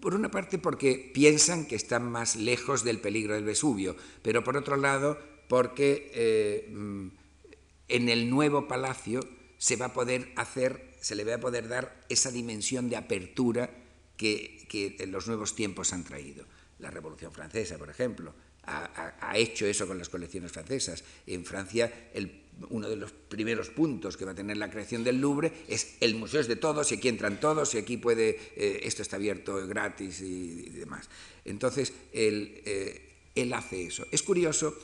[0.00, 4.56] por una parte porque piensan que están más lejos del peligro del Vesubio, pero por
[4.56, 5.18] otro lado
[5.48, 7.08] porque eh, mm,
[7.88, 9.20] en el nuevo palacio
[9.58, 13.68] se va a poder hacer se le va a poder dar esa dimensión de apertura
[14.16, 16.46] que, que los nuevos tiempos han traído.
[16.78, 21.04] La Revolución Francesa, por ejemplo, ha, ha, hecho eso con las colecciones francesas.
[21.26, 25.20] En Francia, el, uno de los primeros puntos que va a tener la creación del
[25.20, 28.80] Louvre es el museo es de todos y aquí entran todos y aquí puede, eh,
[28.84, 31.10] esto está abierto gratis y, demás.
[31.44, 34.06] Entonces, él, eh, él hace eso.
[34.10, 34.74] Es curioso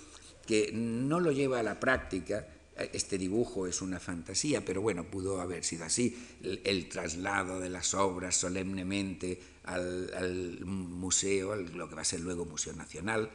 [0.47, 2.47] que no lo lleva a la práctica,
[2.93, 7.95] este dibujo es una fantasía, pero bueno, pudo haber sido así, el, traslado de las
[7.95, 13.31] obras solemnemente al, museo, lo que va a ser luego Museo Nacional,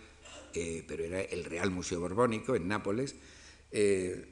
[0.54, 3.16] pero era el Real Museo Borbónico en Nápoles.
[3.72, 4.26] Eh,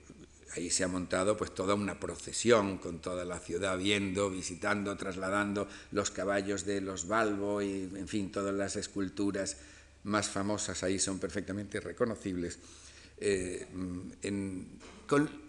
[0.56, 5.68] ahí se ha montado pues toda una procesión con toda la ciudad viendo, visitando, trasladando
[5.92, 9.58] los caballos de los Balbo y en fin, todas las esculturas
[10.04, 12.60] más famosas ahí son perfectamente reconocibles.
[13.18, 13.68] Eh,
[14.22, 14.68] en,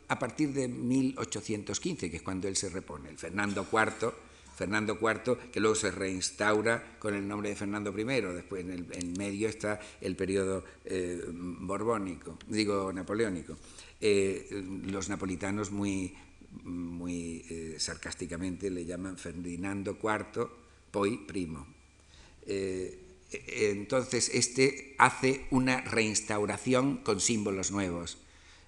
[0.09, 4.13] a partir de 1815, que es cuando él se repone, el Fernando IV,
[4.55, 9.19] Fernando IV, que luego se reinstaura con el nombre de Fernando I, después en el
[9.19, 13.57] medio está el periodo eh, borbónico, digo napoleónico.
[14.01, 16.15] Eh, los napolitanos muy,
[16.63, 20.49] muy eh, sarcásticamente le llaman Ferdinando IV,
[20.91, 21.67] poi primo.
[22.47, 23.01] Eh,
[23.73, 28.19] entonces, este hace una reinstauración con símbolos nuevos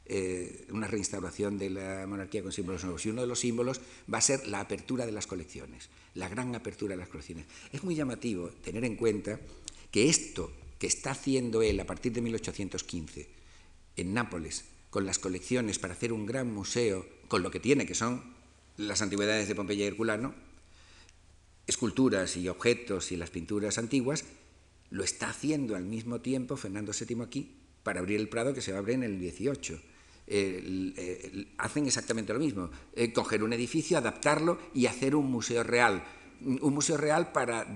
[0.09, 3.05] eh, una reinstauración de la monarquía con símbolos nuevos.
[3.05, 3.81] Y uno de los símbolos
[4.13, 7.47] va a ser la apertura de las colecciones, la gran apertura de las colecciones.
[7.73, 9.41] Es muy llamativo tener en cuenta
[9.91, 13.29] que esto que está haciendo él a partir de 1815
[13.97, 17.95] en Nápoles, con las colecciones para hacer un gran museo, con lo que tiene, que
[17.95, 18.23] son
[18.77, 20.35] las antigüedades de Pompeya y Herculano,
[21.67, 24.25] esculturas y objetos y las pinturas antiguas,
[24.91, 28.71] lo está haciendo al mismo tiempo Fernando VII aquí para abrir el Prado que se
[28.71, 29.81] va a abrir en el 18
[31.59, 36.03] hacen exactamente lo mismo, eh, coger un edificio, adaptarlo y hacer un museo real.
[36.41, 37.67] un museo real para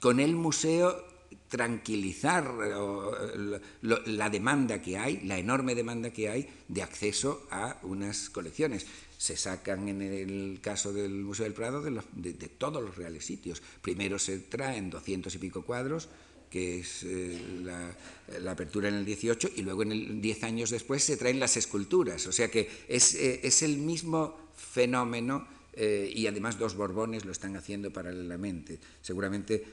[0.00, 1.10] con el museo
[1.50, 8.30] tranquilizar eh, la demanda que hay, la enorme demanda que hay de acceso a unas
[8.30, 8.86] colecciones.
[9.18, 13.60] Se sacan en el caso del Museo del Prado de, todos los reales sitios.
[13.82, 16.08] Primero se traen 200 y pico cuadros,
[16.50, 21.04] que es eh, la, apertura en el 18, y luego en el 10 años después
[21.04, 22.26] se traen las esculturas.
[22.26, 27.90] O sea que es, eh, el mismo fenómeno y además dos Borbones lo están haciendo
[27.90, 28.78] paralelamente.
[29.00, 29.64] Seguramente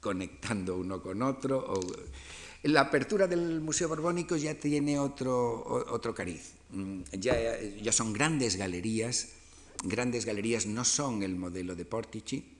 [0.00, 1.80] conectando uno con otro.
[2.64, 6.54] La apertura del Museo Borbónico ya tiene otro, otro cariz.
[6.70, 9.28] Mm, ya, ya son grandes galerías.
[9.84, 12.53] Grandes galerías no son el modelo de Portici.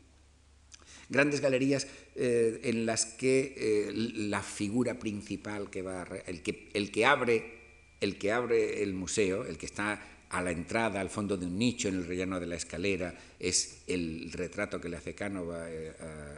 [1.09, 1.87] Grandes galerías
[2.17, 7.65] eh, en las que eh, la figura principal que va el que, que abre
[8.01, 11.57] el que abre el museo, el que está a la entrada, al fondo de un
[11.59, 15.93] nicho en el relleno de la escalera, es el retrato que le hace Cánova eh,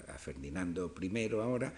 [0.08, 1.72] a, Ferdinando I ahora,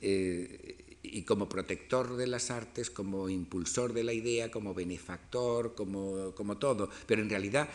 [0.00, 6.58] y como protector de las artes, como impulsor de la idea, como benefactor, como, como
[6.58, 7.68] todo, pero en realidad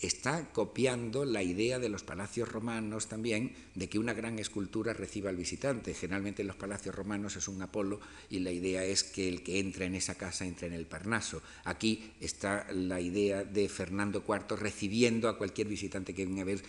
[0.00, 5.30] está copiando la idea de los palacios romanos también, de que una gran escultura reciba
[5.30, 5.94] al visitante.
[5.94, 9.58] Generalmente en los palacios romanos es un Apolo y la idea es que el que
[9.58, 11.42] entra en esa casa entra en el Parnaso.
[11.64, 16.62] Aquí está la idea de Fernando IV recibiendo a cualquier visitante que venga a ver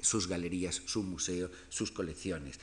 [0.00, 2.60] sus galerías, su museo, sus colecciones.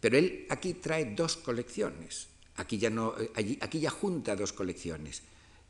[0.00, 5.22] Pero él aquí trae dos colecciones, aquí ya, no, eh, aquí ya junta dos colecciones.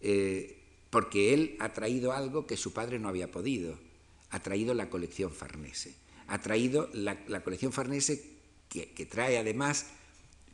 [0.02, 3.85] Eh, porque él ha traído algo que su padre no había podido.
[4.30, 5.94] Ha traído la colección Farnese.
[6.28, 8.36] Ha traído la, colección Farnese
[8.68, 9.86] que, trae además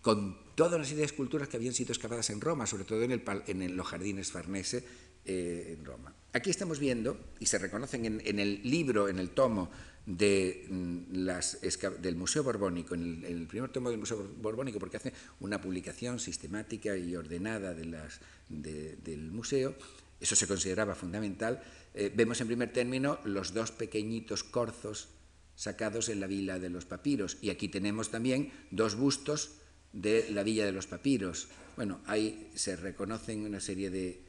[0.00, 3.12] con toda una serie de esculturas que habían sido excavadas en Roma, sobre todo en,
[3.12, 4.85] el, en los jardines Farnese
[5.24, 6.12] eh, en Roma.
[6.32, 9.70] Aquí estamos viendo, y se reconocen en, el libro, en el tomo
[10.06, 16.18] mm, del Museo Borbónico, en el, primer tomo del Museo Borbónico, porque hace una publicación
[16.18, 19.76] sistemática y ordenada del museo,
[20.22, 21.61] eso se consideraba fundamental,
[21.94, 25.08] eh, vemos en primer término los dos pequeñitos corzos
[25.56, 27.38] sacados en la villa de los papiros.
[27.42, 29.58] Y aquí tenemos también dos bustos
[29.92, 31.48] de la villa de los papiros.
[31.76, 34.22] Bueno, ahí se reconocen una serie de,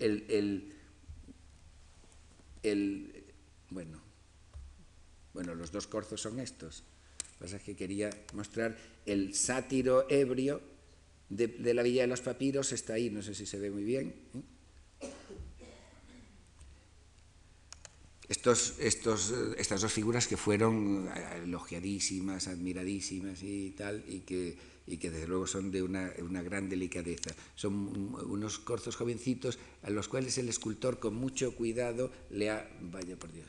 [0.00, 0.74] el,
[2.62, 3.24] el,
[3.70, 4.02] bueno,
[5.32, 6.82] bueno, los dos corzos son estos.
[7.18, 10.60] Lo que pasa es que quería mostrar el sátiro ebrio
[11.28, 14.14] de, la villa de los papiros, está ahí, no sé si se ve muy bien.
[14.34, 14.59] ¿eh?
[18.30, 21.10] Estos, estos, estas dos figuras que fueron
[21.42, 26.68] elogiadísimas, admiradísimas y tal, y que, y que desde luego son de una, una, gran
[26.68, 27.34] delicadeza.
[27.56, 32.70] Son unos corzos jovencitos a los cuales el escultor con mucho cuidado le ha...
[32.80, 33.48] Vaya por Dios.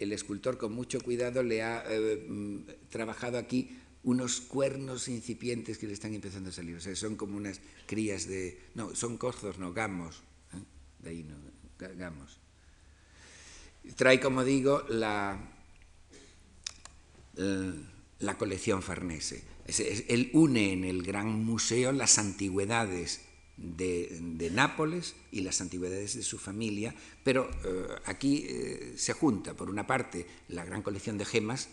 [0.00, 5.86] El escultor con mucho cuidado le ha eh, mm, trabajado aquí unos cuernos incipientes que
[5.86, 6.74] le están empezando a salir.
[6.74, 8.58] O sea, son como unas crías de...
[8.74, 10.24] No, son corzos, no, gamos.
[10.54, 10.64] ¿eh?
[10.98, 11.36] De ahí no,
[11.96, 12.40] gamos.
[13.96, 15.38] Trae, como digo, la,
[17.36, 17.72] eh,
[18.20, 19.44] la colección Farnese.
[20.08, 23.20] Él une en el gran museo las antigüedades
[23.56, 29.70] de, Nápoles y las antigüedades de su familia, pero eh, aquí eh, se junta, por
[29.70, 31.68] una parte, la gran colección de gemas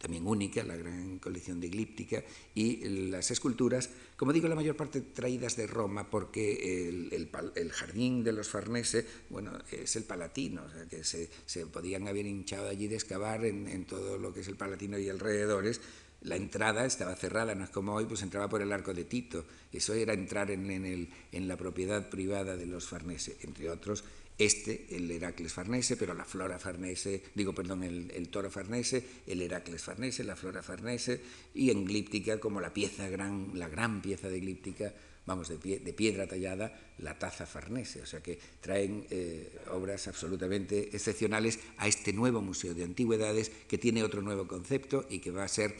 [0.00, 5.02] también única, la gran colección de glíptica, y las esculturas, como digo, la mayor parte
[5.02, 10.86] traídas de Roma, porque el, jardín de los Farnese, bueno, es el Palatino, o sea,
[10.86, 14.98] que se, podían haber hinchado allí de excavar en, todo lo que es el Palatino
[14.98, 15.82] y alrededores,
[16.22, 19.46] la entrada estaba cerrada, no es como hoy, pues entraba por el arco de Tito.
[19.72, 24.04] Eso era entrar en, el, en la propiedad privada de los Farnese, entre otros
[24.40, 29.82] este, el Heracles Farnese, pero la flora farnese, digo, perdón, el, toro farnese, el Heracles
[29.82, 31.20] Farnese, la flora farnese,
[31.54, 34.94] y en glíptica como la pieza gran, la gran pieza de glíptica,
[35.26, 38.00] vamos, de, de piedra tallada, la taza farnese.
[38.00, 43.76] O sea que traen eh, obras absolutamente excepcionales a este nuevo Museo de Antigüedades que
[43.76, 45.76] tiene otro nuevo concepto y que va a ser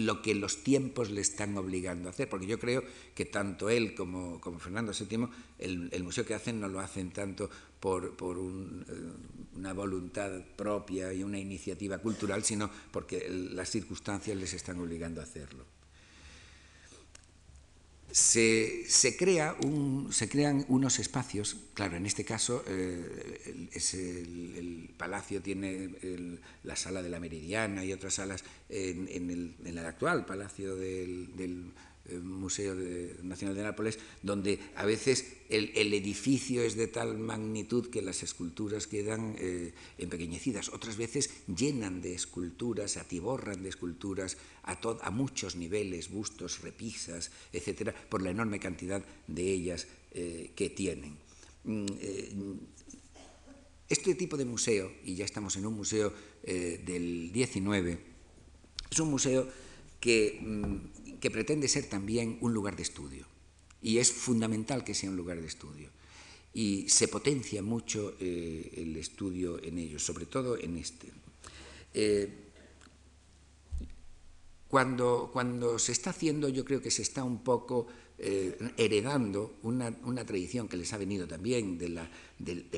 [0.00, 2.82] lo que los tiempos le están obligando a hacer, porque yo creo
[3.14, 5.28] que tanto él como, Fernando VII,
[5.58, 8.94] el, el, museo que hacen no lo hacen tanto por, eh,
[9.56, 15.24] una voluntad propia y una iniciativa cultural, sino porque las circunstancias les están obligando a
[15.24, 15.64] hacerlo.
[18.12, 18.86] Se,
[19.18, 19.56] crea
[20.10, 25.90] se crean unos espacios, claro, en este caso eh, el, palacio tiene
[26.64, 31.72] la sala de la Meridiana y otras salas en, el, actual palacio del,
[32.22, 32.74] Museo
[33.22, 38.86] Nacional de Nápoles, donde a veces el, edificio es de tal magnitud que las esculturas
[38.86, 39.36] quedan
[39.98, 47.30] empequeñecidas, otras veces llenan de esculturas, atiborran de esculturas a, a muchos niveles, bustos, repisas,
[47.52, 51.16] etcétera, por la enorme cantidad de ellas que tienen.
[51.64, 51.86] Mm,
[53.88, 57.98] este tipo de museo, y ya estamos en un museo del 19,
[58.90, 59.48] es un museo
[60.04, 60.76] mm,
[61.20, 63.26] que, pretende ser también un lugar de estudio.
[63.82, 65.90] Y es fundamental que sea un lugar de estudio.
[66.52, 71.08] Y se potencia mucho eh, el estudio en ellos, sobre todo en este.
[71.94, 72.28] Eh,
[74.68, 77.86] cuando, cuando se está haciendo, yo creo que se está un poco
[78.22, 79.90] eh, heredando una,
[80.26, 81.98] tradición que les ha venido también del,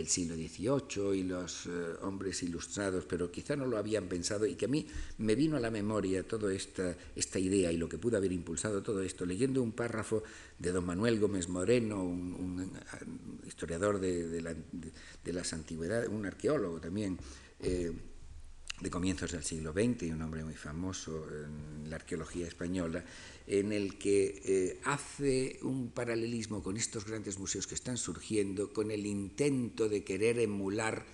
[0.07, 1.70] siglo XVIII y los eh,
[2.03, 4.86] hombres ilustrados, pero quizá no lo habían pensado y que a mí
[5.18, 8.84] me vino a la memoria toda esta, esta idea y lo que pudo haber impulsado
[8.84, 10.22] todo esto, leyendo un párrafo
[10.61, 12.70] de don Manuel Gómez Moreno, un,
[13.45, 14.40] historiador de,
[15.24, 17.18] las antigüedades, un arqueólogo también.
[17.59, 17.90] Eh,
[18.83, 23.05] de comienzos del siglo XX y un hombre muy famoso en la arqueología española,
[23.47, 28.91] en el que eh, hace un paralelismo con estos grandes museos que están surgiendo, con
[28.91, 31.05] el intento de querer emular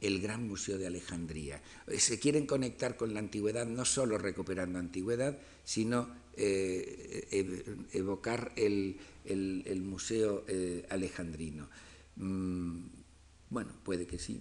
[0.00, 1.60] el Gran Museo de Alejandría.
[1.98, 8.96] Se quieren conectar con la antigüedad no solo recuperando antigüedad, sino eh, evocar el,
[9.82, 11.68] Museo eh, Alejandrino.
[12.16, 12.78] Mm,
[13.50, 14.40] bueno, puede que sí,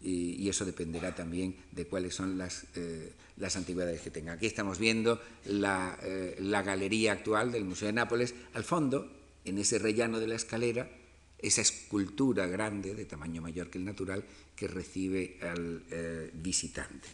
[0.00, 4.32] y, eso dependerá también de cuáles son las, eh, las antigüedades que tenga.
[4.32, 8.34] Aquí estamos viendo la, eh, la, galería actual del Museo de Nápoles.
[8.54, 9.12] Al fondo,
[9.44, 10.90] en ese rellano de la escalera,
[11.38, 14.24] esa escultura grande, de tamaño mayor que el natural,
[14.56, 17.08] que recibe al eh, visitante.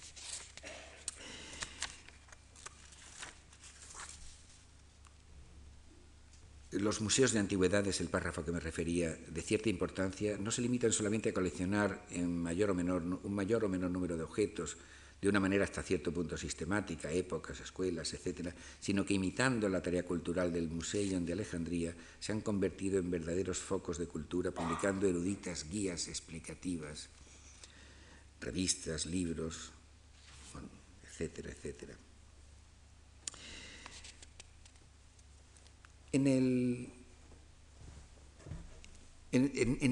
[6.73, 10.93] Los museos de antigüedades, el párrafo que me refería, de cierta importancia, no se limitan
[10.93, 14.77] solamente a coleccionar en mayor o menor, un mayor o menor número de objetos,
[15.21, 20.05] de una manera hasta cierto punto sistemática, épocas, escuelas, etcétera, sino que imitando la tarea
[20.05, 25.71] cultural del Museo de Alejandría, se han convertido en verdaderos focos de cultura, publicando eruditas
[25.71, 27.09] guías explicativas,
[28.41, 29.71] revistas, libros,
[31.05, 31.97] etcétera, etcétera.
[36.13, 36.93] En,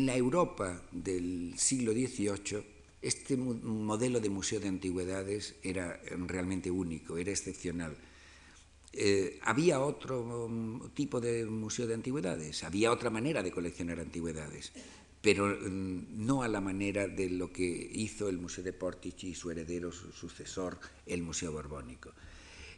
[0.06, 2.64] la Europa del siglo XVIII,
[3.02, 7.96] este modelo de museo de antigüedades era realmente único, era excepcional.
[8.96, 14.72] Eh, había otro mm, tipo de museo de antigüedades, había otra manera de coleccionar antigüedades,
[15.20, 19.34] pero mm, no a la manera de lo que hizo el Museo de Portici y
[19.34, 22.12] su heredero, su sucesor, el Museo Borbónico.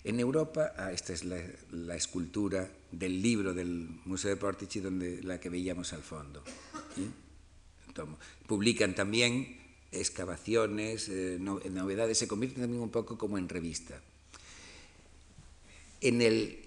[0.06, 5.40] En Europa, ah, esta es la, escultura del libro del Museo de Portici, donde, la
[5.40, 6.44] que veíamos al fondo.
[8.46, 9.58] Publican también
[9.90, 14.00] excavaciones, eh, novedades, se convierten también un poco como en revista.
[16.00, 16.60] En el,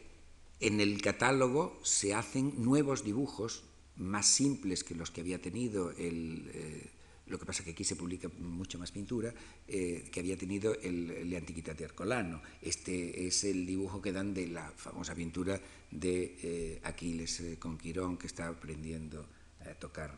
[0.59, 3.63] en el catálogo se hacen nuevos dibujos
[3.95, 6.89] más simples que los que había tenido el, eh,
[7.29, 9.33] lo que pasa es que aquí se publica mucha más pintura
[9.67, 12.41] eh, que había tenido el, el Antiquitate Arcolano.
[12.61, 15.61] Este es el dibujo que dan de la famosa pintura
[15.91, 19.27] de eh, Aquiles eh, con Quirón, que está aprendiendo
[19.61, 20.17] a tocar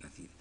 [0.00, 0.32] la cira.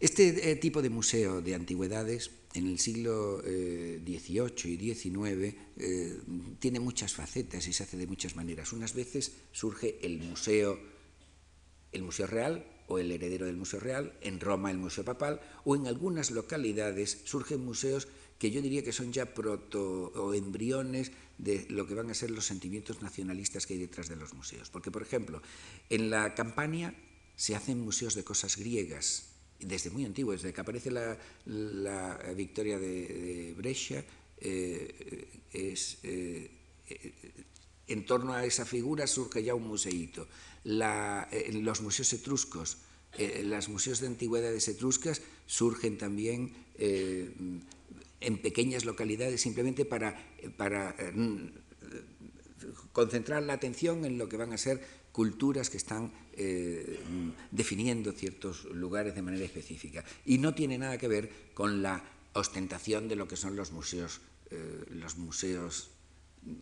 [0.00, 5.54] Este tipo de museo de antigüedades en el siglo XVIII y XIX
[6.58, 8.72] tiene muchas facetas y se hace de muchas maneras.
[8.72, 10.80] Unas veces surge el museo,
[11.92, 15.76] el museo real, o el heredero del Museo Real, en Roma el Museo Papal, o
[15.76, 18.06] en algunas localidades surgen museos
[18.38, 22.30] que yo diría que son ya proto o embriones de lo que van a ser
[22.30, 24.68] los sentimientos nacionalistas que hay detrás de los museos.
[24.68, 25.40] Porque, por ejemplo,
[25.88, 26.94] en la campaña
[27.36, 29.28] se hacen museos de cosas griegas,
[29.58, 31.16] desde muy antiguo, desde que aparece la,
[32.36, 34.04] victoria de, Brescia,
[34.38, 36.50] eh, es, eh,
[37.88, 40.28] en torno a esa figura surge ya un museíto
[40.64, 42.78] eh, los museos etruscos,
[43.18, 47.30] eh, los museos de antigüedades etruscas surgen también eh,
[48.20, 50.16] en pequeñas localidades simplemente para,
[50.56, 50.94] para
[52.92, 54.80] concentrar la atención en lo que van a ser
[55.10, 56.12] culturas que están
[57.50, 60.04] definiendo ciertos lugares de manera específica.
[60.24, 64.20] Y no tiene nada que ver con la ostentación de lo que son los museos,
[64.88, 65.90] los museos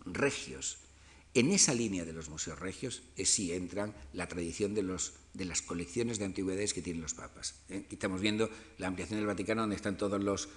[0.07, 0.79] regios,
[1.35, 6.19] en esa línea de los museos regios es si entran la tradición de, las colecciones
[6.19, 7.55] de antigüedades que tienen los papas.
[7.69, 7.85] ¿eh?
[7.91, 10.49] Estamos viendo la ampliación del Vaticano, donde están todos los,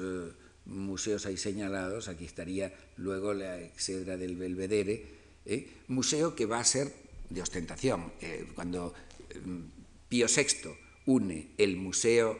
[0.00, 0.32] eh,
[0.66, 5.04] museos ahí señalados, aquí estaría luego la exedra del Belvedere,
[5.46, 5.68] ¿eh?
[5.88, 6.94] museo que va a ser
[7.30, 8.12] de ostentación.
[8.20, 8.94] Eh, cuando
[10.08, 10.70] Pío VI
[11.06, 12.38] une el museo,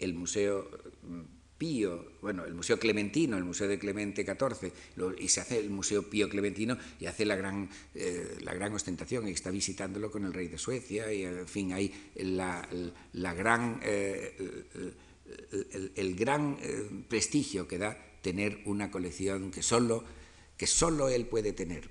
[0.00, 0.68] el museo
[1.02, 1.41] mm,
[2.20, 4.72] Bueno, el Museo Clementino, el Museo de Clemente XIV,
[5.18, 9.28] y se hace el Museo Pío Clementino y hace la gran, eh, la gran ostentación,
[9.28, 12.66] y está visitándolo con el rey de Suecia, y en fin, hay la,
[13.12, 14.34] gran, eh,
[15.94, 20.04] el, gran eh, prestigio que da tener una colección que solo,
[20.56, 21.88] que solo él puede tener.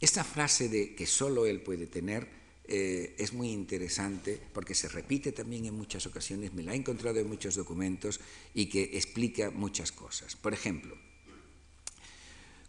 [0.00, 2.39] Esta frase de que solo él puede tener
[2.72, 7.18] eh, es muy interesante porque se repite también en muchas ocasiones, me la he encontrado
[7.18, 8.20] en muchos documentos
[8.54, 10.36] y que explica muchas cosas.
[10.36, 10.96] Por ejemplo,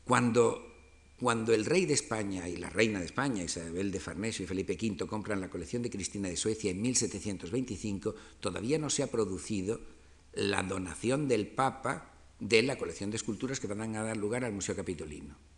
[0.04, 0.76] cuando,
[1.20, 4.74] cuando el rey de España y la reina de España, Isabel de Farnesio y Felipe
[4.74, 9.80] V, compran la colección de Cristina de Suecia en 1725, todavía no se ha producido
[10.34, 14.54] la donación del Papa de la colección de esculturas que van a dar lugar al
[14.54, 15.51] Museo Capitolino.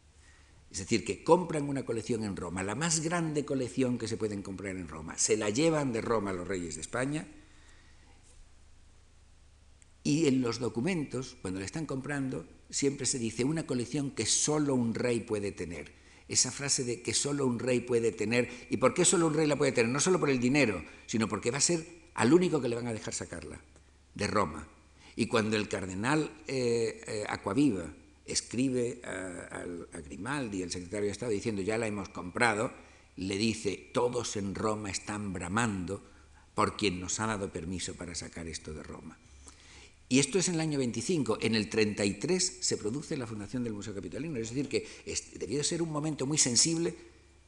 [0.74, 4.42] Es decir, que compran una colección en Roma, la más grande colección que se pueden
[4.42, 7.28] comprar en Roma, se la llevan de Roma los reyes de España
[10.04, 14.74] y en los documentos, cuando la están comprando, siempre se dice una colección que solo
[14.74, 15.92] un rey puede tener.
[16.28, 19.46] Esa frase de que solo un rey puede tener, ¿y por qué solo un rey
[19.46, 19.92] la puede tener?
[19.92, 22.88] No solo por el dinero, sino porque va a ser al único que le van
[22.88, 23.62] a dejar sacarla,
[24.16, 24.68] de Roma.
[25.16, 27.94] Y cuando el cardenal eh, eh, Aquaviva
[28.26, 29.64] escribe a,
[30.06, 32.72] Grimaldi, el secretario de Estado, diciendo ya la hemos comprado,
[33.18, 36.02] le dice todos en Roma están bramando
[36.56, 39.18] por quien nos ha dado permiso para sacar esto de Roma.
[40.10, 41.40] Y esto es en el año 25.
[41.42, 44.38] En el 33 se produce la fundación del Museo Capitolino.
[44.38, 44.86] Es decir, que
[45.40, 46.94] debió de ser un momento muy sensible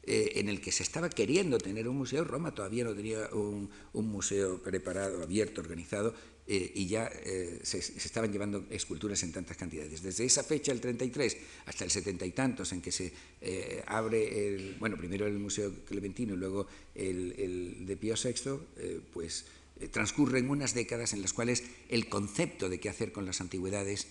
[0.03, 2.23] eh, en el que se estaba queriendo tener un museo.
[2.23, 6.15] Roma todavía no tenía un museo preparado, abierto, organizado,
[6.47, 10.03] eh, y ya eh, se, estaban llevando esculturas en tantas cantidades.
[10.03, 14.47] Desde esa fecha, el 33, hasta el 70 y tantos, en que se eh, abre,
[14.47, 18.59] el, bueno, primero el Museo Clementino y luego el, de Pío VI,
[19.11, 19.45] pues
[19.91, 24.07] transcurren unas décadas en las cuales el concepto de qué hacer con las antigüedades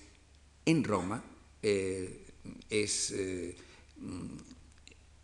[0.67, 1.25] en Roma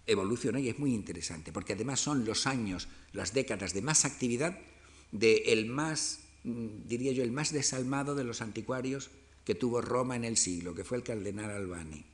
[0.07, 4.57] evoluciona y es muy interesante, porque además son los años, las décadas de más actividad
[5.11, 9.11] del más Mm, diría yo, el más desalmado de los anticuarios
[9.45, 12.05] que tuvo Roma en el siglo, que fue el cardenal Albani.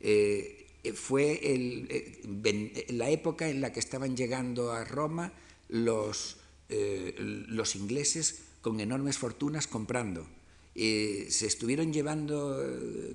[0.00, 5.32] Eh, fue eh, la época en la que estaban llegando a Roma
[5.68, 6.36] los,
[6.68, 10.26] eh, los ingleses con enormes fortunas comprando.
[10.74, 12.60] se estuvieron llevando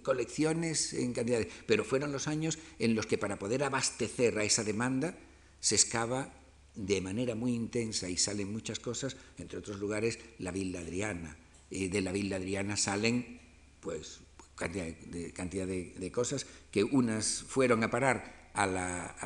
[0.01, 4.63] colecciones en cantidades, pero fueron los años en los que para poder abastecer a esa
[4.63, 5.15] demanda
[5.59, 6.33] se excava
[6.75, 11.37] de manera muy intensa y salen muchas cosas, entre otros lugares la Villa Adriana.
[11.69, 13.39] de la Villa Adriana salen
[13.81, 14.19] pues
[14.55, 18.67] cantidad de, cantidad de, cosas que unas fueron a parar a,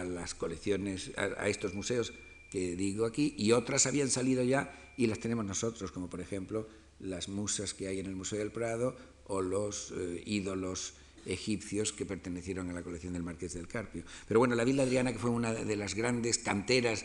[0.04, 2.14] las colecciones, a, estos museos
[2.52, 6.68] que digo aquí, y otras habían salido ya y las tenemos nosotros, como por ejemplo
[7.00, 8.96] las musas que hay en el Museo del Prado
[9.28, 10.94] o los eh, ídolos
[11.26, 14.04] egipcios que pertenecieron a la colección del Marqués del Carpio.
[14.28, 17.04] Pero bueno, la Villa Adriana, que fue una de las grandes canteras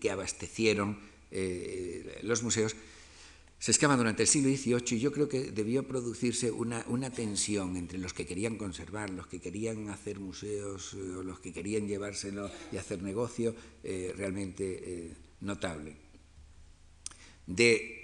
[0.00, 0.98] que abastecieron
[1.30, 2.74] eh, los museos,
[3.58, 7.98] se excava durante el siglo XVIII y yo creo que debió producirse una, tensión entre
[7.98, 12.50] los que querían conservar, los que querían hacer museos eh, o los que querían llevárselo
[12.72, 13.54] y hacer negocio
[13.84, 15.96] eh, realmente notable.
[17.46, 17.96] De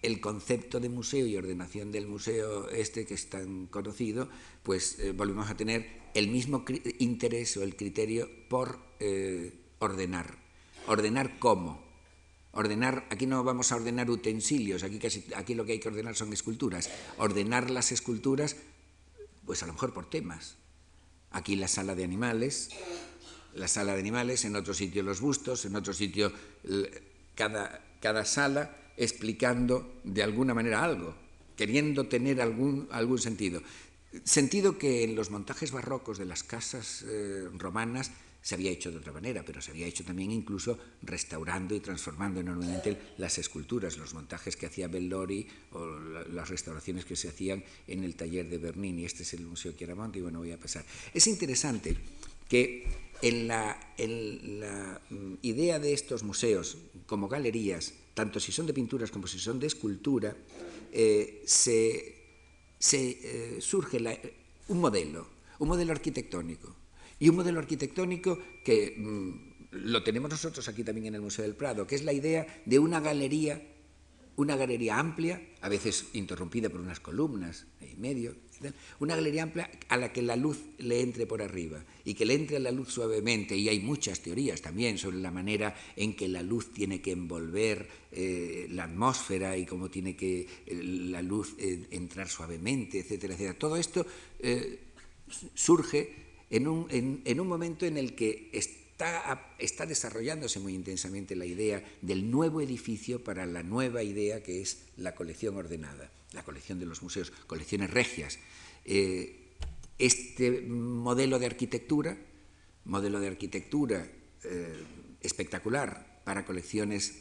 [0.00, 4.28] el concepto de museo y ordenación del museo este que es tan conocido,
[4.62, 6.64] pues volvemos a tener el mismo
[6.98, 8.80] interés o el criterio por
[9.78, 10.41] ordenar
[10.86, 11.82] Ordenar cómo.
[12.52, 16.14] Ordenar, aquí no vamos a ordenar utensilios, aquí, casi, aquí lo que hay que ordenar
[16.14, 16.90] son esculturas.
[17.16, 18.56] Ordenar las esculturas,
[19.46, 20.56] pues a lo mejor por temas.
[21.30, 22.68] Aquí la sala de animales,
[23.54, 26.30] la sala de animales, en otro sitio los bustos, en otro sitio
[27.34, 31.14] cada, cada sala explicando de alguna manera algo,
[31.56, 33.62] queriendo tener algún, algún sentido.
[34.24, 38.10] Sentido que en los montajes barrocos de las casas eh, romanas
[38.42, 42.40] se había hecho de otra manera, pero se había hecho también incluso restaurando y transformando
[42.40, 45.86] enormemente las esculturas, los montajes que hacía Bellori o
[46.32, 49.04] las restauraciones que se hacían en el taller de Bernini.
[49.04, 50.84] Este es el Museo Chiaramonte y bueno, voy a pasar.
[51.14, 51.96] Es interesante
[52.48, 52.88] que
[53.22, 56.76] en la, mm, idea de estos museos
[57.06, 60.36] como galerías, tanto si son de pinturas como si son de escultura,
[60.90, 62.16] eh, se,
[62.90, 63.98] eh, surge
[64.66, 65.28] un modelo,
[65.60, 66.81] un modelo arquitectónico
[67.22, 71.54] y un modelo arquitectónico que mm, lo tenemos nosotros aquí también en el Museo del
[71.54, 73.62] Prado, que es la idea de una galería
[74.34, 78.34] una galería amplia, a veces interrumpida por unas columnas y medio,
[78.98, 82.34] una galería amplia a la que la luz le entre por arriba y que le
[82.34, 83.54] entre la luz suavemente.
[83.54, 87.86] Y hay muchas teorías también sobre la manera en que la luz tiene que envolver
[88.10, 93.58] eh, la atmósfera y cómo tiene que eh, la luz eh, entrar suavemente, etcétera, etcétera.
[93.58, 94.06] Todo esto
[95.54, 96.21] surge
[96.52, 96.86] en un,
[97.24, 103.24] en un momento en el que está, desarrollándose muy intensamente la idea del nuevo edificio
[103.24, 107.90] para la nueva idea que es la colección ordenada, la colección de los museos, colecciones
[107.90, 108.38] regias.
[108.84, 109.54] Eh,
[109.98, 112.18] este modelo de arquitectura,
[112.84, 114.06] modelo de arquitectura
[114.44, 114.84] eh,
[115.22, 117.14] espectacular para colecciones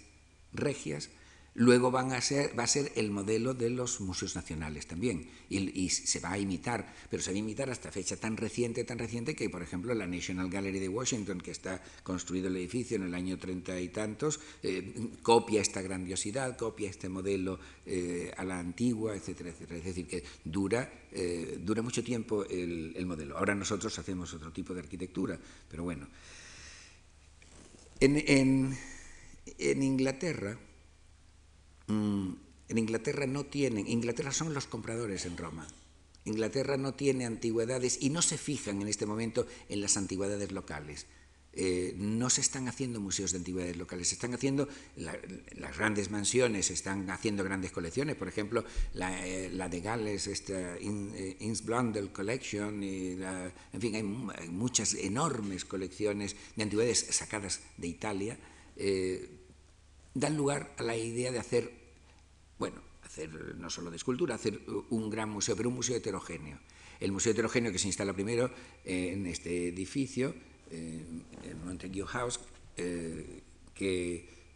[0.52, 1.10] regias,
[1.54, 6.22] Luego a ser, va a ser el modelo de los museos nacionales también, y, se
[6.22, 9.49] va a imitar, pero se va a imitar hasta fecha tan reciente, tan reciente que,
[9.49, 13.38] por ejemplo, la National Gallery de Washington, que está construido el edificio en el año
[13.38, 19.49] treinta y tantos, eh, copia esta grandiosidad, copia este modelo eh, a la antigua, etcétera,
[19.49, 19.80] etcétera.
[19.80, 23.38] Es decir, que dura, eh, dura mucho tiempo el, modelo.
[23.38, 25.38] Ahora nosotros hacemos otro tipo de arquitectura,
[25.70, 26.08] pero bueno.
[27.99, 28.78] en
[29.84, 30.58] Inglaterra,
[31.92, 32.36] Mm,
[32.70, 35.68] en Inglaterra no tienen, Inglaterra son los compradores en Roma.
[36.24, 41.06] Inglaterra no tiene antigüedades y no se fijan en este momento en las antigüedades locales.
[41.54, 46.68] Eh, no se están haciendo museos de antigüedades locales, se están haciendo las grandes mansiones,
[46.68, 48.64] se están haciendo grandes colecciones, por ejemplo,
[48.94, 56.64] la, eh, de Gales, esta In, eh, Collection, en fin, hay, muchas enormes colecciones de
[56.64, 58.39] antigüedades sacadas de Italia,
[60.14, 61.81] dan lugar a la idea de hacer
[62.62, 66.59] bueno, hacer no solo de escultura, hacer un gran museo, pero un museo heterogéneo.
[66.99, 68.51] El museo heterogéneo que se instala primero
[68.86, 70.36] en este edificio,
[70.70, 72.39] en Montague House,
[72.78, 73.41] eh,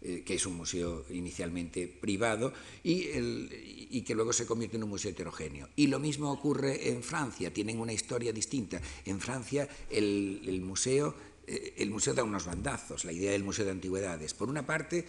[0.07, 2.53] eh, que, es un museo inicialmente privado
[2.83, 5.69] y, que luego se convierte en un museo heterogéneo.
[5.75, 8.79] Y lo mismo ocurre en Francia, tienen una historia distinta.
[9.03, 11.15] En Francia el, museo,
[11.47, 14.35] eh, el museo da unos bandazos, la idea del museo de antigüedades.
[14.35, 15.03] Por una parte,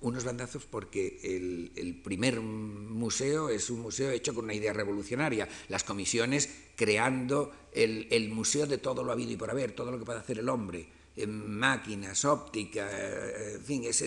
[0.00, 5.48] unos bandazos porque el, primer museo es un museo hecho con una idea revolucionaria.
[5.68, 10.04] Las comisiones creando el, museo de todo lo habido y por haber, todo lo que
[10.04, 10.86] puede hacer el hombre.
[11.26, 12.88] máquinas, óptica,
[13.54, 14.04] en fin, es,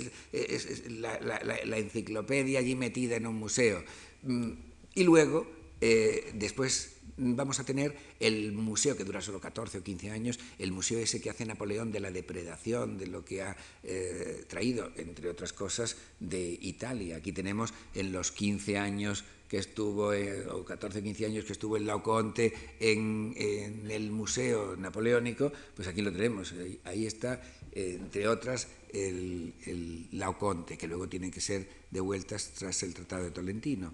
[0.90, 3.84] la, enciclopedia allí metida en un museo.
[4.24, 4.52] Mm,
[4.96, 5.48] y luego,
[5.82, 10.72] eh, después vamos a tener el museo que dura solo 14 o 15 años, el
[10.72, 15.30] museo ese que hace Napoleón de la depredación, de lo que ha eh, traído, entre
[15.30, 17.18] otras cosas, de Italia.
[17.18, 21.54] Aquí tenemos en los 15 años que estuvo, eh, o 14 o 15 años que
[21.54, 26.54] estuvo en Laoconte en, en, el Museo Napoleónico, pues aquí lo tenemos.
[26.84, 27.42] Ahí está,
[27.72, 33.32] entre otras, el, el Laoconte, que luego tienen que ser devueltas tras el Tratado de
[33.32, 33.94] Tolentino.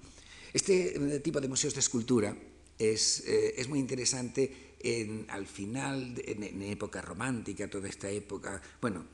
[0.56, 2.34] Este eh, tipo de museos de escultura
[2.80, 9.06] es, eh, es muy interesante en, al final, en, época romántica, toda esta época, bueno,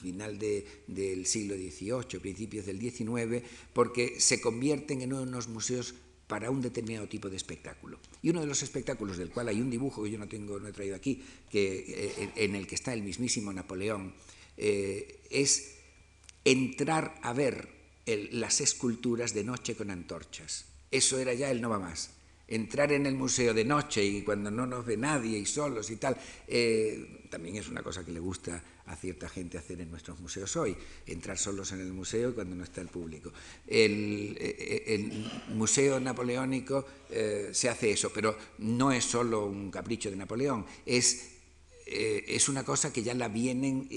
[0.00, 3.42] final de, del siglo XVIII, principios del XIX,
[3.72, 5.94] porque se convierten en unos museos
[6.26, 7.98] para un determinado tipo de espectáculo.
[8.22, 10.66] Y uno de los espectáculos del cual hay un dibujo que yo no tengo, no
[10.66, 14.14] he traído aquí, que, eh, en el que está el mismísimo Napoleón,
[14.56, 15.76] eh, es
[16.44, 17.68] entrar a ver
[18.06, 20.64] las esculturas de noche con antorchas.
[20.90, 22.10] Eso era ya el no va más
[22.48, 25.96] entrar en el museo de noche y cuando no nos ve nadie y solos y
[25.96, 26.16] tal,
[26.46, 30.54] eh, también es una cosa que le gusta a cierta gente hacer en nuestros museos
[30.56, 30.76] hoy,
[31.06, 33.32] entrar solos en el museo cuando no está el público.
[33.66, 40.16] El, eh, museo napoleónico eh, se hace eso, pero no es solo un capricho de
[40.16, 41.31] Napoleón, es
[41.84, 43.88] eh, es una cosa que ya la vienen,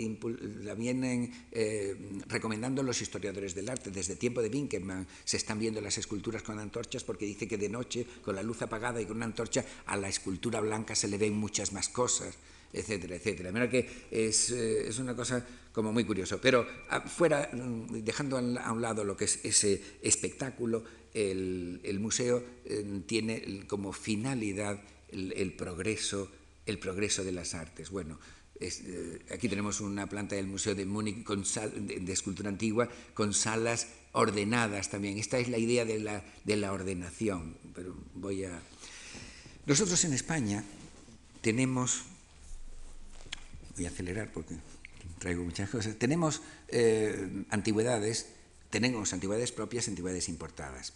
[0.64, 1.96] la vienen eh,
[2.28, 3.92] recomendando los historiadores del arte.
[3.92, 7.70] Desde tiempo de Winkelmann se están viendo las esculturas con antorchas porque dice que de
[7.70, 11.18] noche, con la luz apagada y con una antorcha, a la escultura blanca se le
[11.18, 12.38] ven muchas más cosas
[12.74, 13.52] etcétera, etcétera.
[13.54, 16.42] De que es, eh, es, una cosa como muy curiosa.
[16.42, 20.84] Pero ah, fuera, mm, dejando a un lado lo que es ese espectáculo,
[21.14, 22.44] el, el museo
[23.06, 24.82] tiene como finalidad
[25.12, 26.30] el progreso
[26.66, 27.90] el progreso de las artes.
[27.90, 28.20] Bueno,
[28.60, 34.90] eh, aquí tenemos una planta del Museo de Múnich de, escultura antigua con salas ordenadas
[34.90, 35.18] también.
[35.18, 37.58] Esta es la idea de la, de la ordenación.
[37.74, 38.62] Pero voy a.
[39.66, 40.64] Nosotros en España
[41.42, 42.04] tenemos.
[43.76, 44.56] Voy a acelerar porque
[45.20, 45.98] traigo muchas cosas.
[45.98, 48.28] Tenemos eh, antigüedades,
[48.70, 50.94] tenemos antigüedades propias, antigüedades importadas.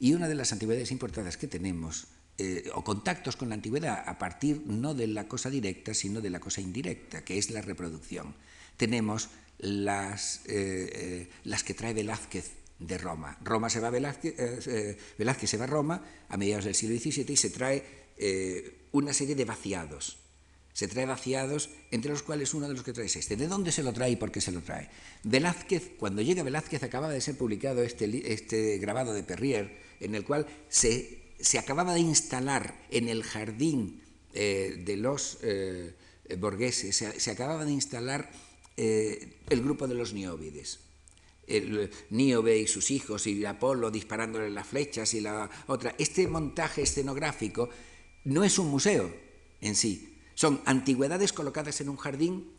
[0.00, 2.08] Y una de las antigüedades importadas que tenemos
[2.38, 6.30] eh, o contactos con la antigüedad a partir no de la cosa directa, sino de
[6.30, 8.34] la cosa indirecta, que es la reproducción.
[8.76, 13.38] Tenemos las, eh, eh, las que trae Velázquez de Roma.
[13.42, 17.32] Roma se va Velázquez, eh, Velázquez se va a Roma a mediados del siglo XVII
[17.32, 18.06] y se trae
[18.92, 20.18] una serie de vaciados.
[20.72, 23.36] Se trae vaciados, entre los cuales uno de los que trae es este.
[23.36, 24.90] ¿De dónde se lo trae y por qué se lo trae?
[25.24, 30.24] Velázquez, cuando llega Velázquez, acababa de ser publicado este, este grabado de Perrier, en el
[30.24, 35.94] cual se, se acababa de instalar en el jardín eh, de los eh,
[36.72, 38.30] se, acababa de instalar
[38.76, 40.80] eh, el grupo de los nióbides.
[41.46, 45.94] El Níobe y sus hijos y Apolo disparándole las flechas y la otra.
[45.96, 47.70] Este montaje escenográfico
[48.24, 49.14] no es un museo
[49.60, 52.50] en sí, son antigüedades colocadas en un jardín,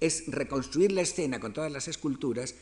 [0.00, 2.54] es reconstruir la escena con todas las esculturas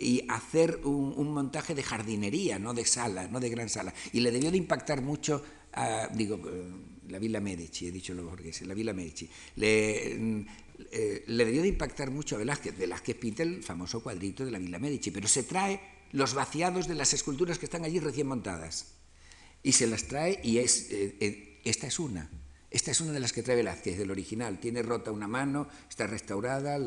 [0.00, 3.92] y hacer un, montaje de jardinería, no de sala, no de gran sala.
[4.12, 6.72] Y le debió de impactar mucho a, digo, eh,
[7.08, 9.28] la Villa Medici, he dicho los borghese, la Villa Medici.
[9.56, 10.46] Le, mm,
[10.90, 12.76] eh, le debió de impactar mucho a Velázquez.
[12.76, 15.80] Velázquez pinta el famoso cuadrito de la Villa Medici, pero se trae
[16.12, 18.94] los vaciados de las esculturas que están allí recién montadas.
[19.62, 22.30] Y se las trae y es, eh, esta es una.
[22.70, 24.60] Esta es una de las que trae Velázquez, del original.
[24.60, 26.78] Tiene rota una mano, está restaurada,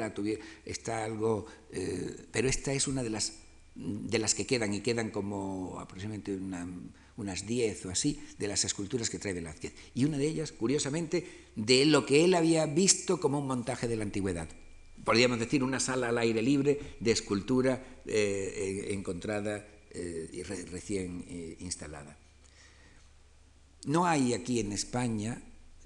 [0.65, 1.45] está algo...
[1.71, 3.33] Eh, pero esta es una de las,
[3.75, 6.39] de las que quedan, y quedan como aproximadamente
[7.17, 9.73] unas 10 o así, de las esculturas que trae Velázquez.
[9.93, 11.27] Y una de ellas, curiosamente,
[11.57, 14.47] de lo que él había visto como un montaje de la antigüedad.
[15.03, 22.17] Podríamos decir una sala al aire libre de escultura eh, encontrada eh, y recién instalada.
[23.85, 25.43] No hay aquí en España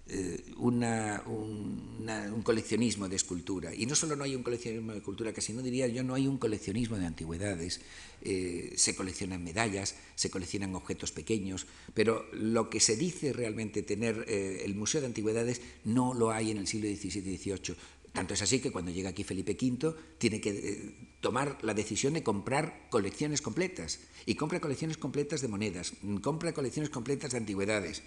[0.09, 3.75] eh, un coleccionismo de escultura.
[3.75, 6.27] Y no solo no hay un coleccionismo de cultura, casi no diría yo, no hay
[6.27, 7.81] un coleccionismo de antigüedades.
[8.21, 14.23] Eh, se coleccionan medallas, se coleccionan objetos pequeños, pero lo que se dice realmente tener
[14.27, 17.75] eh, el Museo de Antigüedades no lo hay en el siglo XVII y XVIII.
[18.13, 22.23] Tanto es así que cuando llega aquí Felipe V tiene que tomar la decisión de
[22.23, 23.99] comprar colecciones completas.
[24.25, 28.01] Y compra colecciones completas de monedas, compra colecciones completas de antigüedades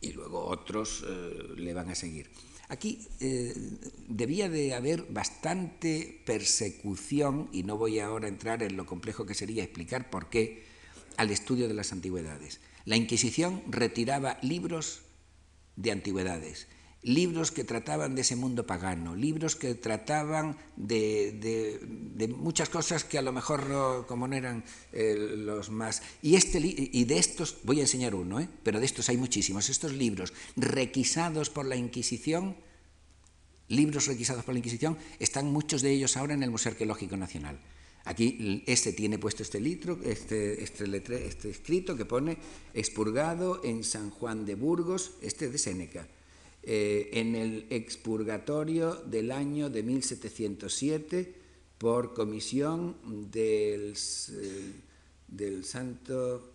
[0.00, 2.30] y luego otros eh, le van a seguir.
[2.68, 3.54] Aquí eh,
[4.08, 9.34] debía de haber bastante persecución, y no voy ahora a entrar en lo complejo que
[9.34, 10.64] sería explicar por qué,
[11.16, 12.60] al estudio de las antigüedades.
[12.84, 15.00] La Inquisición retiraba libros
[15.76, 16.68] de antigüedades
[17.02, 21.78] libros que trataban de ese mundo pagano, libros que trataban de,
[22.36, 26.02] muchas cosas que a lo mejor no, como no eran eh, los más...
[26.22, 28.48] Y, este, y de estos, voy a enseñar uno, ¿eh?
[28.62, 32.56] pero de estos hay muchísimos, estos libros requisados por la Inquisición,
[33.68, 37.60] libros requisados por la Inquisición, están muchos de ellos ahora en el Museo Arqueológico Nacional.
[38.06, 40.84] Aquí este tiene puesto este litro, este, este,
[41.26, 42.38] este escrito que pone
[42.72, 46.08] expurgado en San Juan de Burgos, este de Séneca
[46.70, 51.34] eh, en el expurgatorio del año de 1707
[51.78, 52.96] por comisión
[53.32, 54.72] del, eh,
[55.28, 56.52] del Santo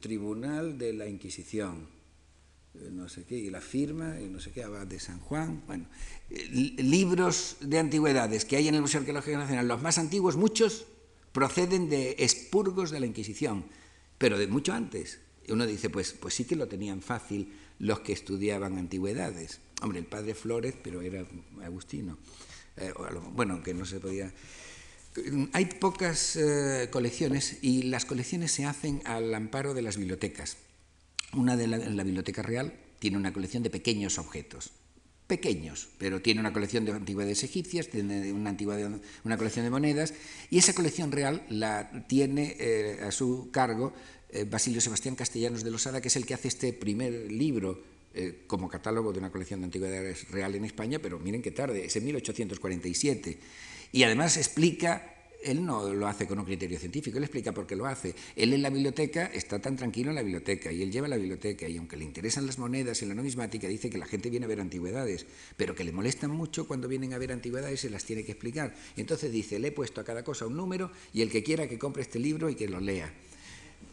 [0.00, 1.88] Tribunal de la Inquisición
[2.74, 5.62] eh, no sé qué, y la firma, y no sé qué, de San Juan.
[5.66, 5.86] Bueno,
[6.28, 10.84] libros de antigüedades que hay en el Museo Arqueológico Nacional, los más antiguos, muchos,
[11.32, 13.64] proceden de expurgos de la Inquisición,
[14.18, 15.20] pero de mucho antes.
[15.48, 19.60] Uno dice, pues, pues sí que lo tenían fácil los que estudiaban antigüedades.
[19.82, 21.24] Hombre, el padre Flores, pero era
[21.62, 22.18] agustino.
[22.76, 22.92] Eh,
[23.34, 24.32] bueno, que no se podía...
[25.52, 30.58] Hay pocas eh, colecciones y las colecciones se hacen al amparo de las bibliotecas.
[31.32, 34.70] Una de la, la Biblioteca Real tiene una colección de pequeños objetos,
[35.26, 38.56] pequeños, pero tiene una colección de antigüedades egipcias, tiene una,
[39.24, 40.14] una colección de monedas,
[40.50, 43.92] y esa colección real la tiene eh, a su cargo
[44.30, 47.82] eh, Basilio Sebastián Castellanos de Losada, que es el que hace este primer libro
[48.14, 51.84] eh, como catálogo de una colección de antigüedades real en España, pero miren qué tarde,
[51.84, 53.38] es en 1847.
[53.92, 57.76] Y además explica él no lo hace con un criterio científico, él explica por qué
[57.76, 58.14] lo hace.
[58.34, 61.68] Él en la biblioteca está tan tranquilo en la biblioteca y él lleva la biblioteca
[61.68, 64.48] y aunque le interesan las monedas y la numismática, dice que la gente viene a
[64.48, 65.26] ver antigüedades,
[65.56, 68.74] pero que le molestan mucho cuando vienen a ver antigüedades y las tiene que explicar.
[68.96, 71.78] Entonces dice, le he puesto a cada cosa un número y el que quiera que
[71.78, 73.12] compre este libro y que lo lea.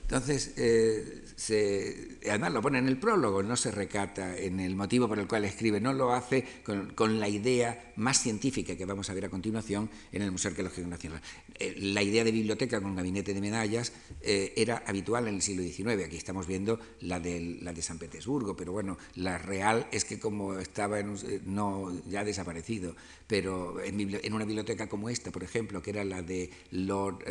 [0.07, 5.17] Entonces, eh, además lo pone en el prólogo, no se recata en el motivo por
[5.17, 9.25] el cual escribe, no lo hace con, la idea más científica que vamos a ver
[9.25, 11.21] a continuación en el Museo Arqueológico Nacional.
[11.57, 15.63] Eh, la idea de biblioteca con gabinete de medallas eh, era habitual en el siglo
[15.63, 20.05] XIX, aquí estamos viendo la de, la de San Petersburgo, pero bueno, la real es
[20.05, 22.95] que como estaba en, no, ya desaparecido,
[23.27, 27.23] pero en, una biblioteca como esta, por ejemplo, que era la de Lord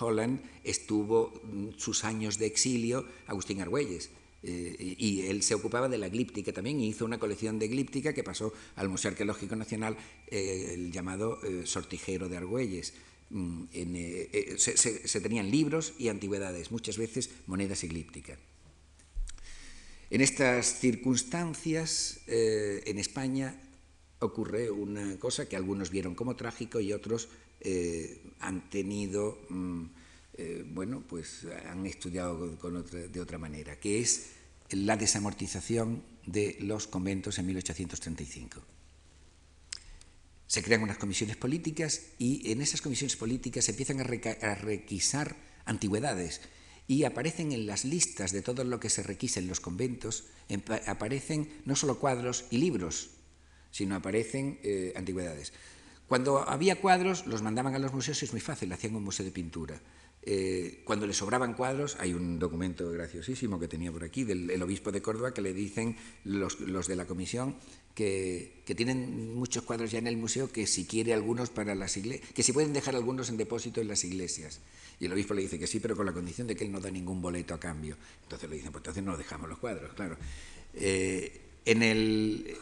[0.00, 1.32] Holland, estuvo
[1.76, 4.10] sus años de exilio Agustín Argüelles.
[4.48, 8.12] Eh, y él se ocupaba de la glíptica también y hizo una colección de glíptica
[8.12, 9.96] que pasó al Museo Arqueológico Nacional,
[10.28, 12.94] eh, el llamado eh, Sortijero de Argüelles.
[13.30, 13.64] mm,
[14.56, 18.38] se, tenían libros y antigüedades, muchas veces monedas eclípticas.
[20.10, 23.60] En estas circunstancias, en España
[24.20, 27.28] ocurre una cosa que algunos vieron como trágico y otros
[28.40, 29.84] han tenido, mm,
[30.66, 34.30] bueno, pues han estudiado de otra manera, que es
[34.70, 38.62] la desamortización de los conventos en 1835.
[40.46, 46.40] Se crean unas comisiones políticas y en esas comisiones políticas se empiezan a, requisar antigüedades
[46.86, 50.24] y aparecen en las listas de todo lo que se requisa en los conventos,
[50.86, 53.10] aparecen no solo cuadros y libros,
[53.76, 55.52] sino aparecen eh, antigüedades.
[56.08, 59.26] Cuando había cuadros, los mandaban a los museos y es muy fácil, hacían un museo
[59.26, 59.78] de pintura.
[60.22, 64.92] Eh, cuando le sobraban cuadros, hay un documento graciosísimo que tenía por aquí del obispo
[64.92, 66.58] de Córdoba que le dicen los,
[66.88, 67.56] de la comisión
[67.94, 72.32] que, tienen muchos cuadros ya en el museo que si quiere algunos para las iglesias,
[72.32, 74.60] que si pueden dejar algunos en depósito en las iglesias.
[74.98, 76.80] Y el obispo le dice que sí, pero con la condición de que él no
[76.80, 77.98] da ningún boleto a cambio.
[78.22, 80.16] Entonces le dicen, pues entonces no dejamos los cuadros, claro.
[80.72, 82.56] Eh, en el,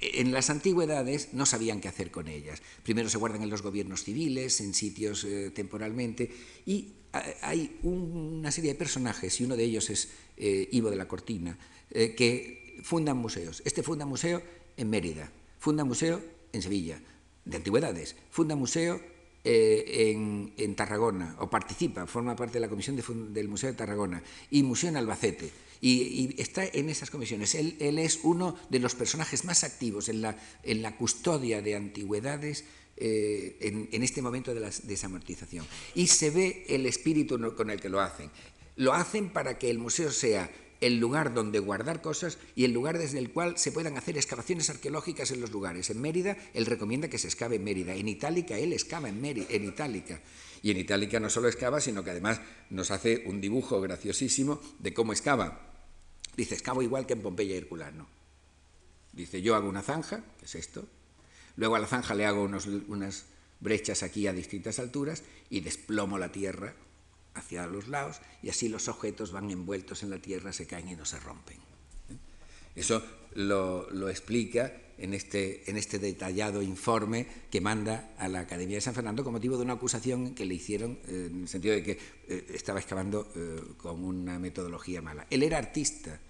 [0.00, 2.62] en las antigüedades no sabían qué hacer con ellas.
[2.82, 6.30] Primero se guardan en los gobiernos civiles, en sitios eh, temporalmente,
[6.66, 6.94] y
[7.42, 11.58] hay una serie de personajes, y uno de ellos es eh, Ivo de la Cortina,
[11.90, 13.62] eh, que fundan museos.
[13.64, 14.42] Este funda museo
[14.76, 16.22] en Mérida, funda museo
[16.52, 17.00] en Sevilla,
[17.44, 19.00] de antigüedades, funda museo
[19.44, 24.90] en, Tarragona, o participa, forma parte de la comisión del Museo de Tarragona, y museo
[24.90, 27.54] en Albacete y, está en esas comisiones.
[27.54, 32.64] Él, es uno de los personajes más activos en la, en la custodia de antigüedades
[32.96, 35.66] eh, en, este momento de la desamortización.
[35.94, 38.30] Y se ve el espíritu con el que lo hacen.
[38.76, 40.50] Lo hacen para que el museo sea
[40.80, 44.70] el lugar donde guardar cosas y el lugar desde el cual se puedan hacer excavaciones
[44.70, 45.90] arqueológicas en los lugares.
[45.90, 47.94] En Mérida, él recomienda que se excave en Mérida.
[47.94, 50.20] En Itálica, él excava en, Mérida, en Itálica.
[50.62, 54.94] Y en Itálica no solo excava, sino que además nos hace un dibujo graciosísimo de
[54.94, 55.72] cómo excava.
[56.36, 58.06] Dice, excavo igual que en Pompeya y Herculano.
[59.12, 60.86] Dice, yo hago una zanja, que es esto,
[61.56, 63.24] luego a la zanja le hago unas
[63.60, 66.74] brechas aquí a distintas alturas y desplomo la tierra
[67.38, 70.96] hacia los lados y así los objetos van envueltos en la tierra, se caen y
[70.96, 71.56] no se rompen.
[72.74, 73.02] Eso
[73.34, 78.94] lo, explica en este, en este, detallado informe que manda a la Academia de San
[78.94, 81.98] Fernando con motivo de una acusación que le hicieron eh, en el sentido de que
[82.28, 85.26] eh, estaba excavando eh, con una metodología mala.
[85.28, 86.20] Él era artista,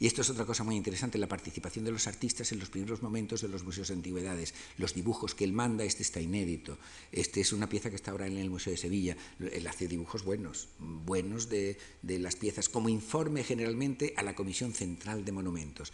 [0.00, 3.02] y esto es otra cosa muy interesante, la participación de los artistas en los primeros
[3.02, 4.54] momentos de los museos de antigüedades.
[4.78, 6.78] Los dibujos que él manda, este está inédito.
[7.12, 9.14] Este es una pieza que está ahora en el Museo de Sevilla.
[9.38, 15.22] Él hace dibujos buenos, buenos de, las piezas, como informe generalmente a la Comisión Central
[15.22, 15.92] de Monumentos.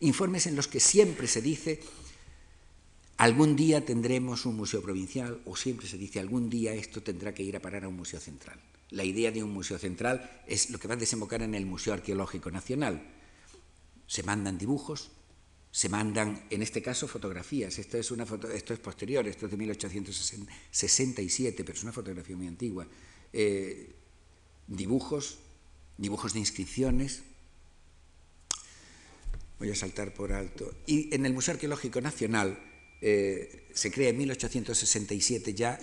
[0.00, 1.80] Informes en los que siempre se dice
[3.18, 7.44] algún día tendremos un museo provincial o siempre se dice algún día esto tendrá que
[7.44, 8.58] ir a parar a un museo central.
[8.90, 11.94] La idea de un museo central es lo que va a desembocar en el Museo
[11.94, 13.13] Arqueológico Nacional
[14.06, 15.10] se mandan dibujos,
[15.70, 17.78] se mandan, en este caso, fotografías.
[17.78, 22.36] Esto es, una foto, esto es posterior, esto es de 1867, pero es una fotografía
[22.36, 22.86] muy antigua.
[23.32, 23.92] Eh,
[24.68, 25.38] dibujos,
[25.98, 27.22] dibujos de inscripciones.
[29.58, 30.72] Voy a saltar por alto.
[30.86, 32.58] Y en el Museo Arqueológico Nacional
[33.00, 35.78] eh, se crea en 1867 ya,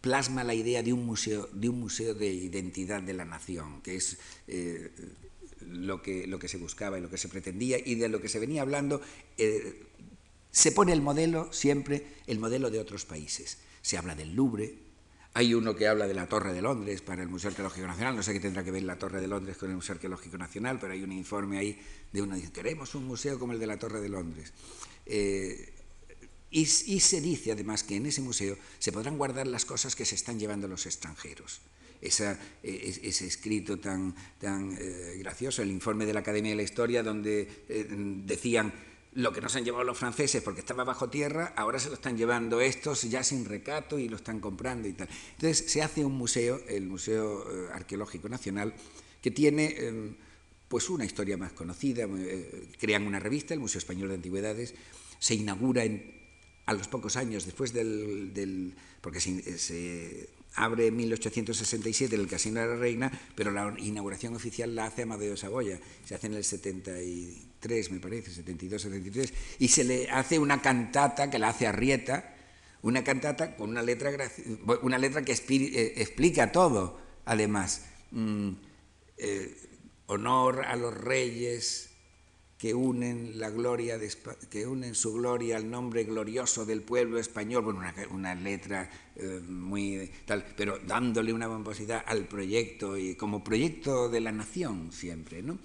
[0.00, 3.96] plasma la idea de un, museo, de un museo de identidad de la nación, que
[3.96, 4.18] es
[4.48, 4.90] eh,
[5.70, 8.28] lo que, lo que se buscaba y lo que se pretendía y de lo que
[8.28, 9.00] se venía hablando,
[9.38, 9.86] eh,
[10.50, 13.58] se pone el modelo siempre, el modelo de otros países.
[13.82, 14.74] Se habla del Louvre,
[15.32, 18.22] hay uno que habla de la Torre de Londres para el Museo Arqueológico Nacional, no
[18.22, 20.92] sé qué tendrá que ver la Torre de Londres con el Museo Arqueológico Nacional, pero
[20.92, 21.80] hay un informe ahí
[22.12, 24.52] de uno que dice, queremos un museo como el de la Torre de Londres.
[25.06, 25.72] Eh,
[26.50, 30.04] y, y, se dice además que en ese museo se podrán guardar las cosas que
[30.04, 31.60] se están llevando los extranjeros.
[32.00, 37.02] E, ese escrito tan, tan eh, gracioso, el informe de la Academia de la Historia,
[37.02, 37.86] donde eh,
[38.24, 38.72] decían
[39.12, 42.16] lo que nos han llevado los franceses porque estaba bajo tierra, ahora se lo están
[42.16, 45.08] llevando estos ya sin recato y lo están comprando y tal.
[45.32, 48.72] Entonces se hace un museo, el Museo eh, Arqueológico Nacional,
[49.20, 50.14] que tiene em,
[50.68, 52.06] pues una historia más conocida,
[52.78, 54.74] crean una revista, el Museo Español de Antigüedades,
[55.18, 55.82] se inaugura
[56.66, 62.76] a los pocos años después del, porque se abre en 1867 el Casino de la
[62.76, 68.00] Reina, pero la inauguración oficial la hace Amadeo Saboya, se hace en el 73, me
[68.00, 72.34] parece, 72, 73, y se le hace una cantata que la hace Arrieta,
[72.82, 74.10] una cantata con una letra,
[74.82, 77.84] una letra que eh, explica todo, además.
[78.10, 78.52] Mm,
[79.18, 79.56] eh,
[80.06, 81.89] honor a los reyes,
[82.60, 84.12] que unen la gloria de,
[84.50, 89.40] que unen su gloria al nombre glorioso del pueblo español, bueno, una, una letra eh,
[89.48, 95.42] muy tal, pero dándole una pomposidad al proyecto y como proyecto de la nación siempre,
[95.42, 95.58] ¿no?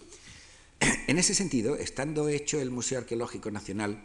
[1.07, 4.01] En ese sentido, estando hecho el Museo Arqueológico Nacional,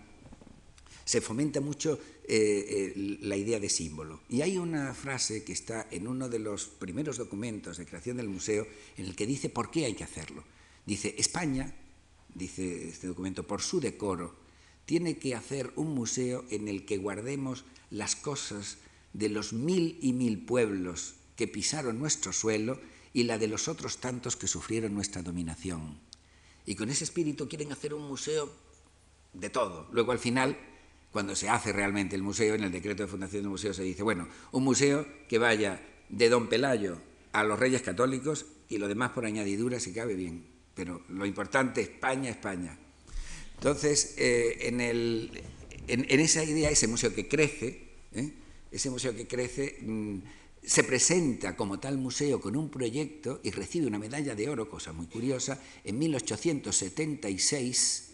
[1.04, 4.20] se fomenta mucho eh, la idea de símbolo.
[4.28, 8.28] Y hay una frase que está en uno de los primeros documentos de creación del
[8.28, 8.66] museo
[8.96, 10.42] en el que dice por qué hay que hacerlo.
[10.86, 11.72] Dice, España
[12.34, 14.34] dice este documento, por su decoro,
[14.84, 18.78] tiene que hacer un museo en el que guardemos las cosas
[19.12, 22.80] de los mil y mil pueblos que pisaron nuestro suelo
[23.12, 25.98] y la de los otros tantos que sufrieron nuestra dominación.
[26.66, 28.52] Y con ese espíritu quieren hacer un museo
[29.32, 29.88] de todo.
[29.92, 30.56] Luego al final,
[31.10, 34.02] cuando se hace realmente el museo, en el decreto de fundación del museo se dice,
[34.02, 37.00] bueno, un museo que vaya de Don Pelayo
[37.32, 41.80] a los Reyes Católicos y lo demás por añadidura si cabe bien pero lo importante,
[41.80, 42.78] España, España.
[43.56, 44.80] Entonces, eh, en,
[46.20, 48.32] esa idea, ese museo que crece, ¿eh?
[48.70, 50.18] ese museo que crece, mm,
[50.62, 54.92] se presenta como tal museo con un proyecto y recibe una medalla de oro, cosa
[54.92, 58.10] muy curiosa, en 1876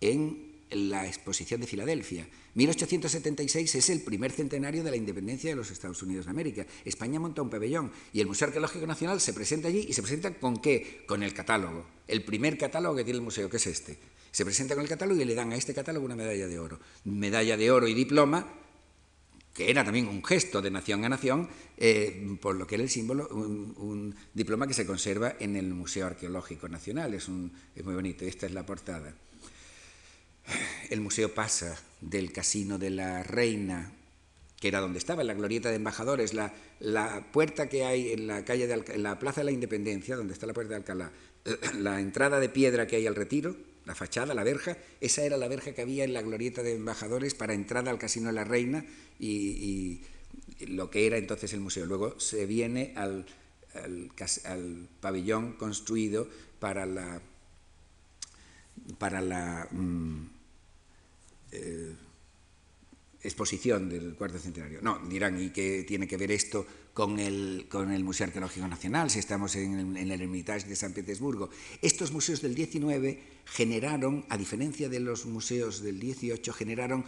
[0.00, 2.26] en la exposición de Filadelfia.
[2.54, 6.66] 1876 es el primer centenario de la independencia de los Estados Unidos de América.
[6.84, 10.34] España monta un pabellón y el Museo Arqueológico Nacional se presenta allí y se presenta
[10.34, 11.04] con qué?
[11.06, 11.86] Con el catálogo.
[12.06, 13.98] El primer catálogo que tiene el museo, que es este.
[14.30, 16.78] Se presenta con el catálogo y le dan a este catálogo una medalla de oro.
[17.04, 18.46] Medalla de oro y diploma,
[19.54, 22.90] que era también un gesto de nación a nación, eh, por lo que era el
[22.90, 27.14] símbolo, un, diploma que se conserva en el Museo Arqueológico Nacional.
[27.14, 27.28] Es,
[27.74, 28.24] es muy bonito.
[28.24, 29.14] Esta es la portada
[30.90, 33.92] el museo pasa del Casino de la Reina,
[34.58, 36.52] que era donde estaba, la glorieta de embajadores, la,
[37.32, 40.46] puerta que hay en la, calle de en la Plaza de la Independencia, donde está
[40.46, 41.12] la puerta de Alcalá,
[41.78, 45.48] la entrada de piedra que hay al retiro, la fachada, la verja, esa era la
[45.48, 48.84] verja que había en la glorieta de embajadores para entrada al Casino de la Reina
[49.18, 50.02] y,
[50.68, 51.86] lo que era entonces el museo.
[51.86, 53.24] Luego se viene al,
[55.00, 56.28] pabellón construido
[56.58, 57.22] para la...
[58.98, 60.39] Para la mm,
[61.52, 61.94] eh,
[63.22, 64.80] exposición del cuarto centenario.
[64.82, 69.10] No, dirán, ¿y qué tiene que ver esto con el, con el Museo Arqueológico Nacional
[69.10, 71.50] si estamos en, el Hermitage de San Petersburgo?
[71.82, 77.04] Estos museos del 19 generaron, a diferencia de los museos del 18, generaron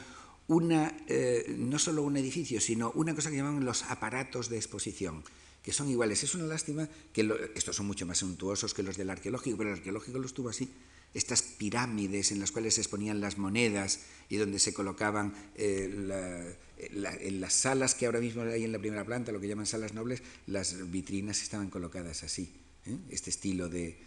[0.48, 5.24] una, eh, no solo un edificio, sino una cosa que llaman los aparatos de exposición
[5.62, 6.22] que son iguales.
[6.22, 9.76] Es una lástima que estos son mucho más suntuosos que los del arqueológico, pero el
[9.76, 10.68] arqueológico los tuvo así
[11.14, 17.40] estas pirámides en las cuales se exponían las monedas y donde se colocaban eh, en
[17.40, 20.22] las salas que ahora mismo hay en la primera planta, lo que llaman salas nobles,
[20.46, 22.52] las vitrinas estaban colocadas así.
[22.86, 22.96] ¿eh?
[23.10, 23.98] Este estilo de,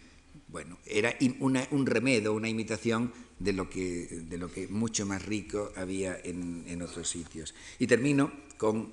[0.48, 5.72] bueno, era un remedio, una imitación de lo que, de lo que mucho más rico
[5.76, 7.54] había en, en otros sitios.
[7.78, 8.92] Y termino con,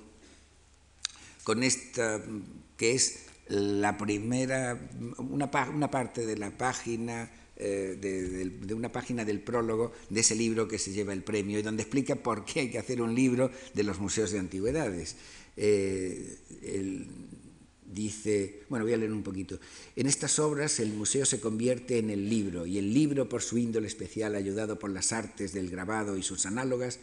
[1.44, 2.22] con esta,
[2.76, 4.88] que es la primera,
[5.18, 10.66] una, una parte de la página eh, de, una página del prólogo de ese libro
[10.66, 13.48] que se lleva el premio y donde explica por qué hay que hacer un libro
[13.74, 15.14] de los museos de antigüedades.
[15.56, 16.36] Eh,
[17.86, 19.60] dice, bueno, voy a leer un poquito.
[19.94, 23.56] En estas obras el museo se convierte en el libro y el libro, por su
[23.56, 26.98] índole especial, ayudado por las artes del grabado y sus análogas,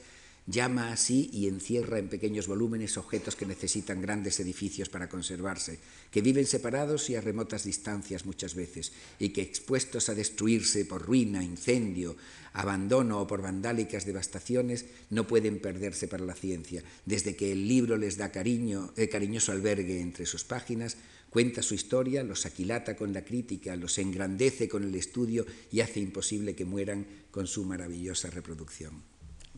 [0.48, 5.78] Llama así y encierra en pequeños volúmenes objetos que necesitan grandes edificios para conservarse,
[6.10, 11.06] que viven separados y a remotas distancias muchas veces, y que expuestos a destruirse por
[11.06, 12.16] ruina, incendio,
[12.54, 16.84] abandono o por vandálicas devastaciones, no pueden perderse para la ciencia.
[17.06, 20.98] Desde que el libro les da cariño, eh, cariñoso albergue entre sus páginas,
[21.30, 26.00] cuenta su historia, los aquilata con la crítica, los engrandece con el estudio y hace
[26.00, 29.04] imposible que mueran con su maravillosa reproducción.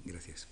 [0.06, 0.48] Gracias.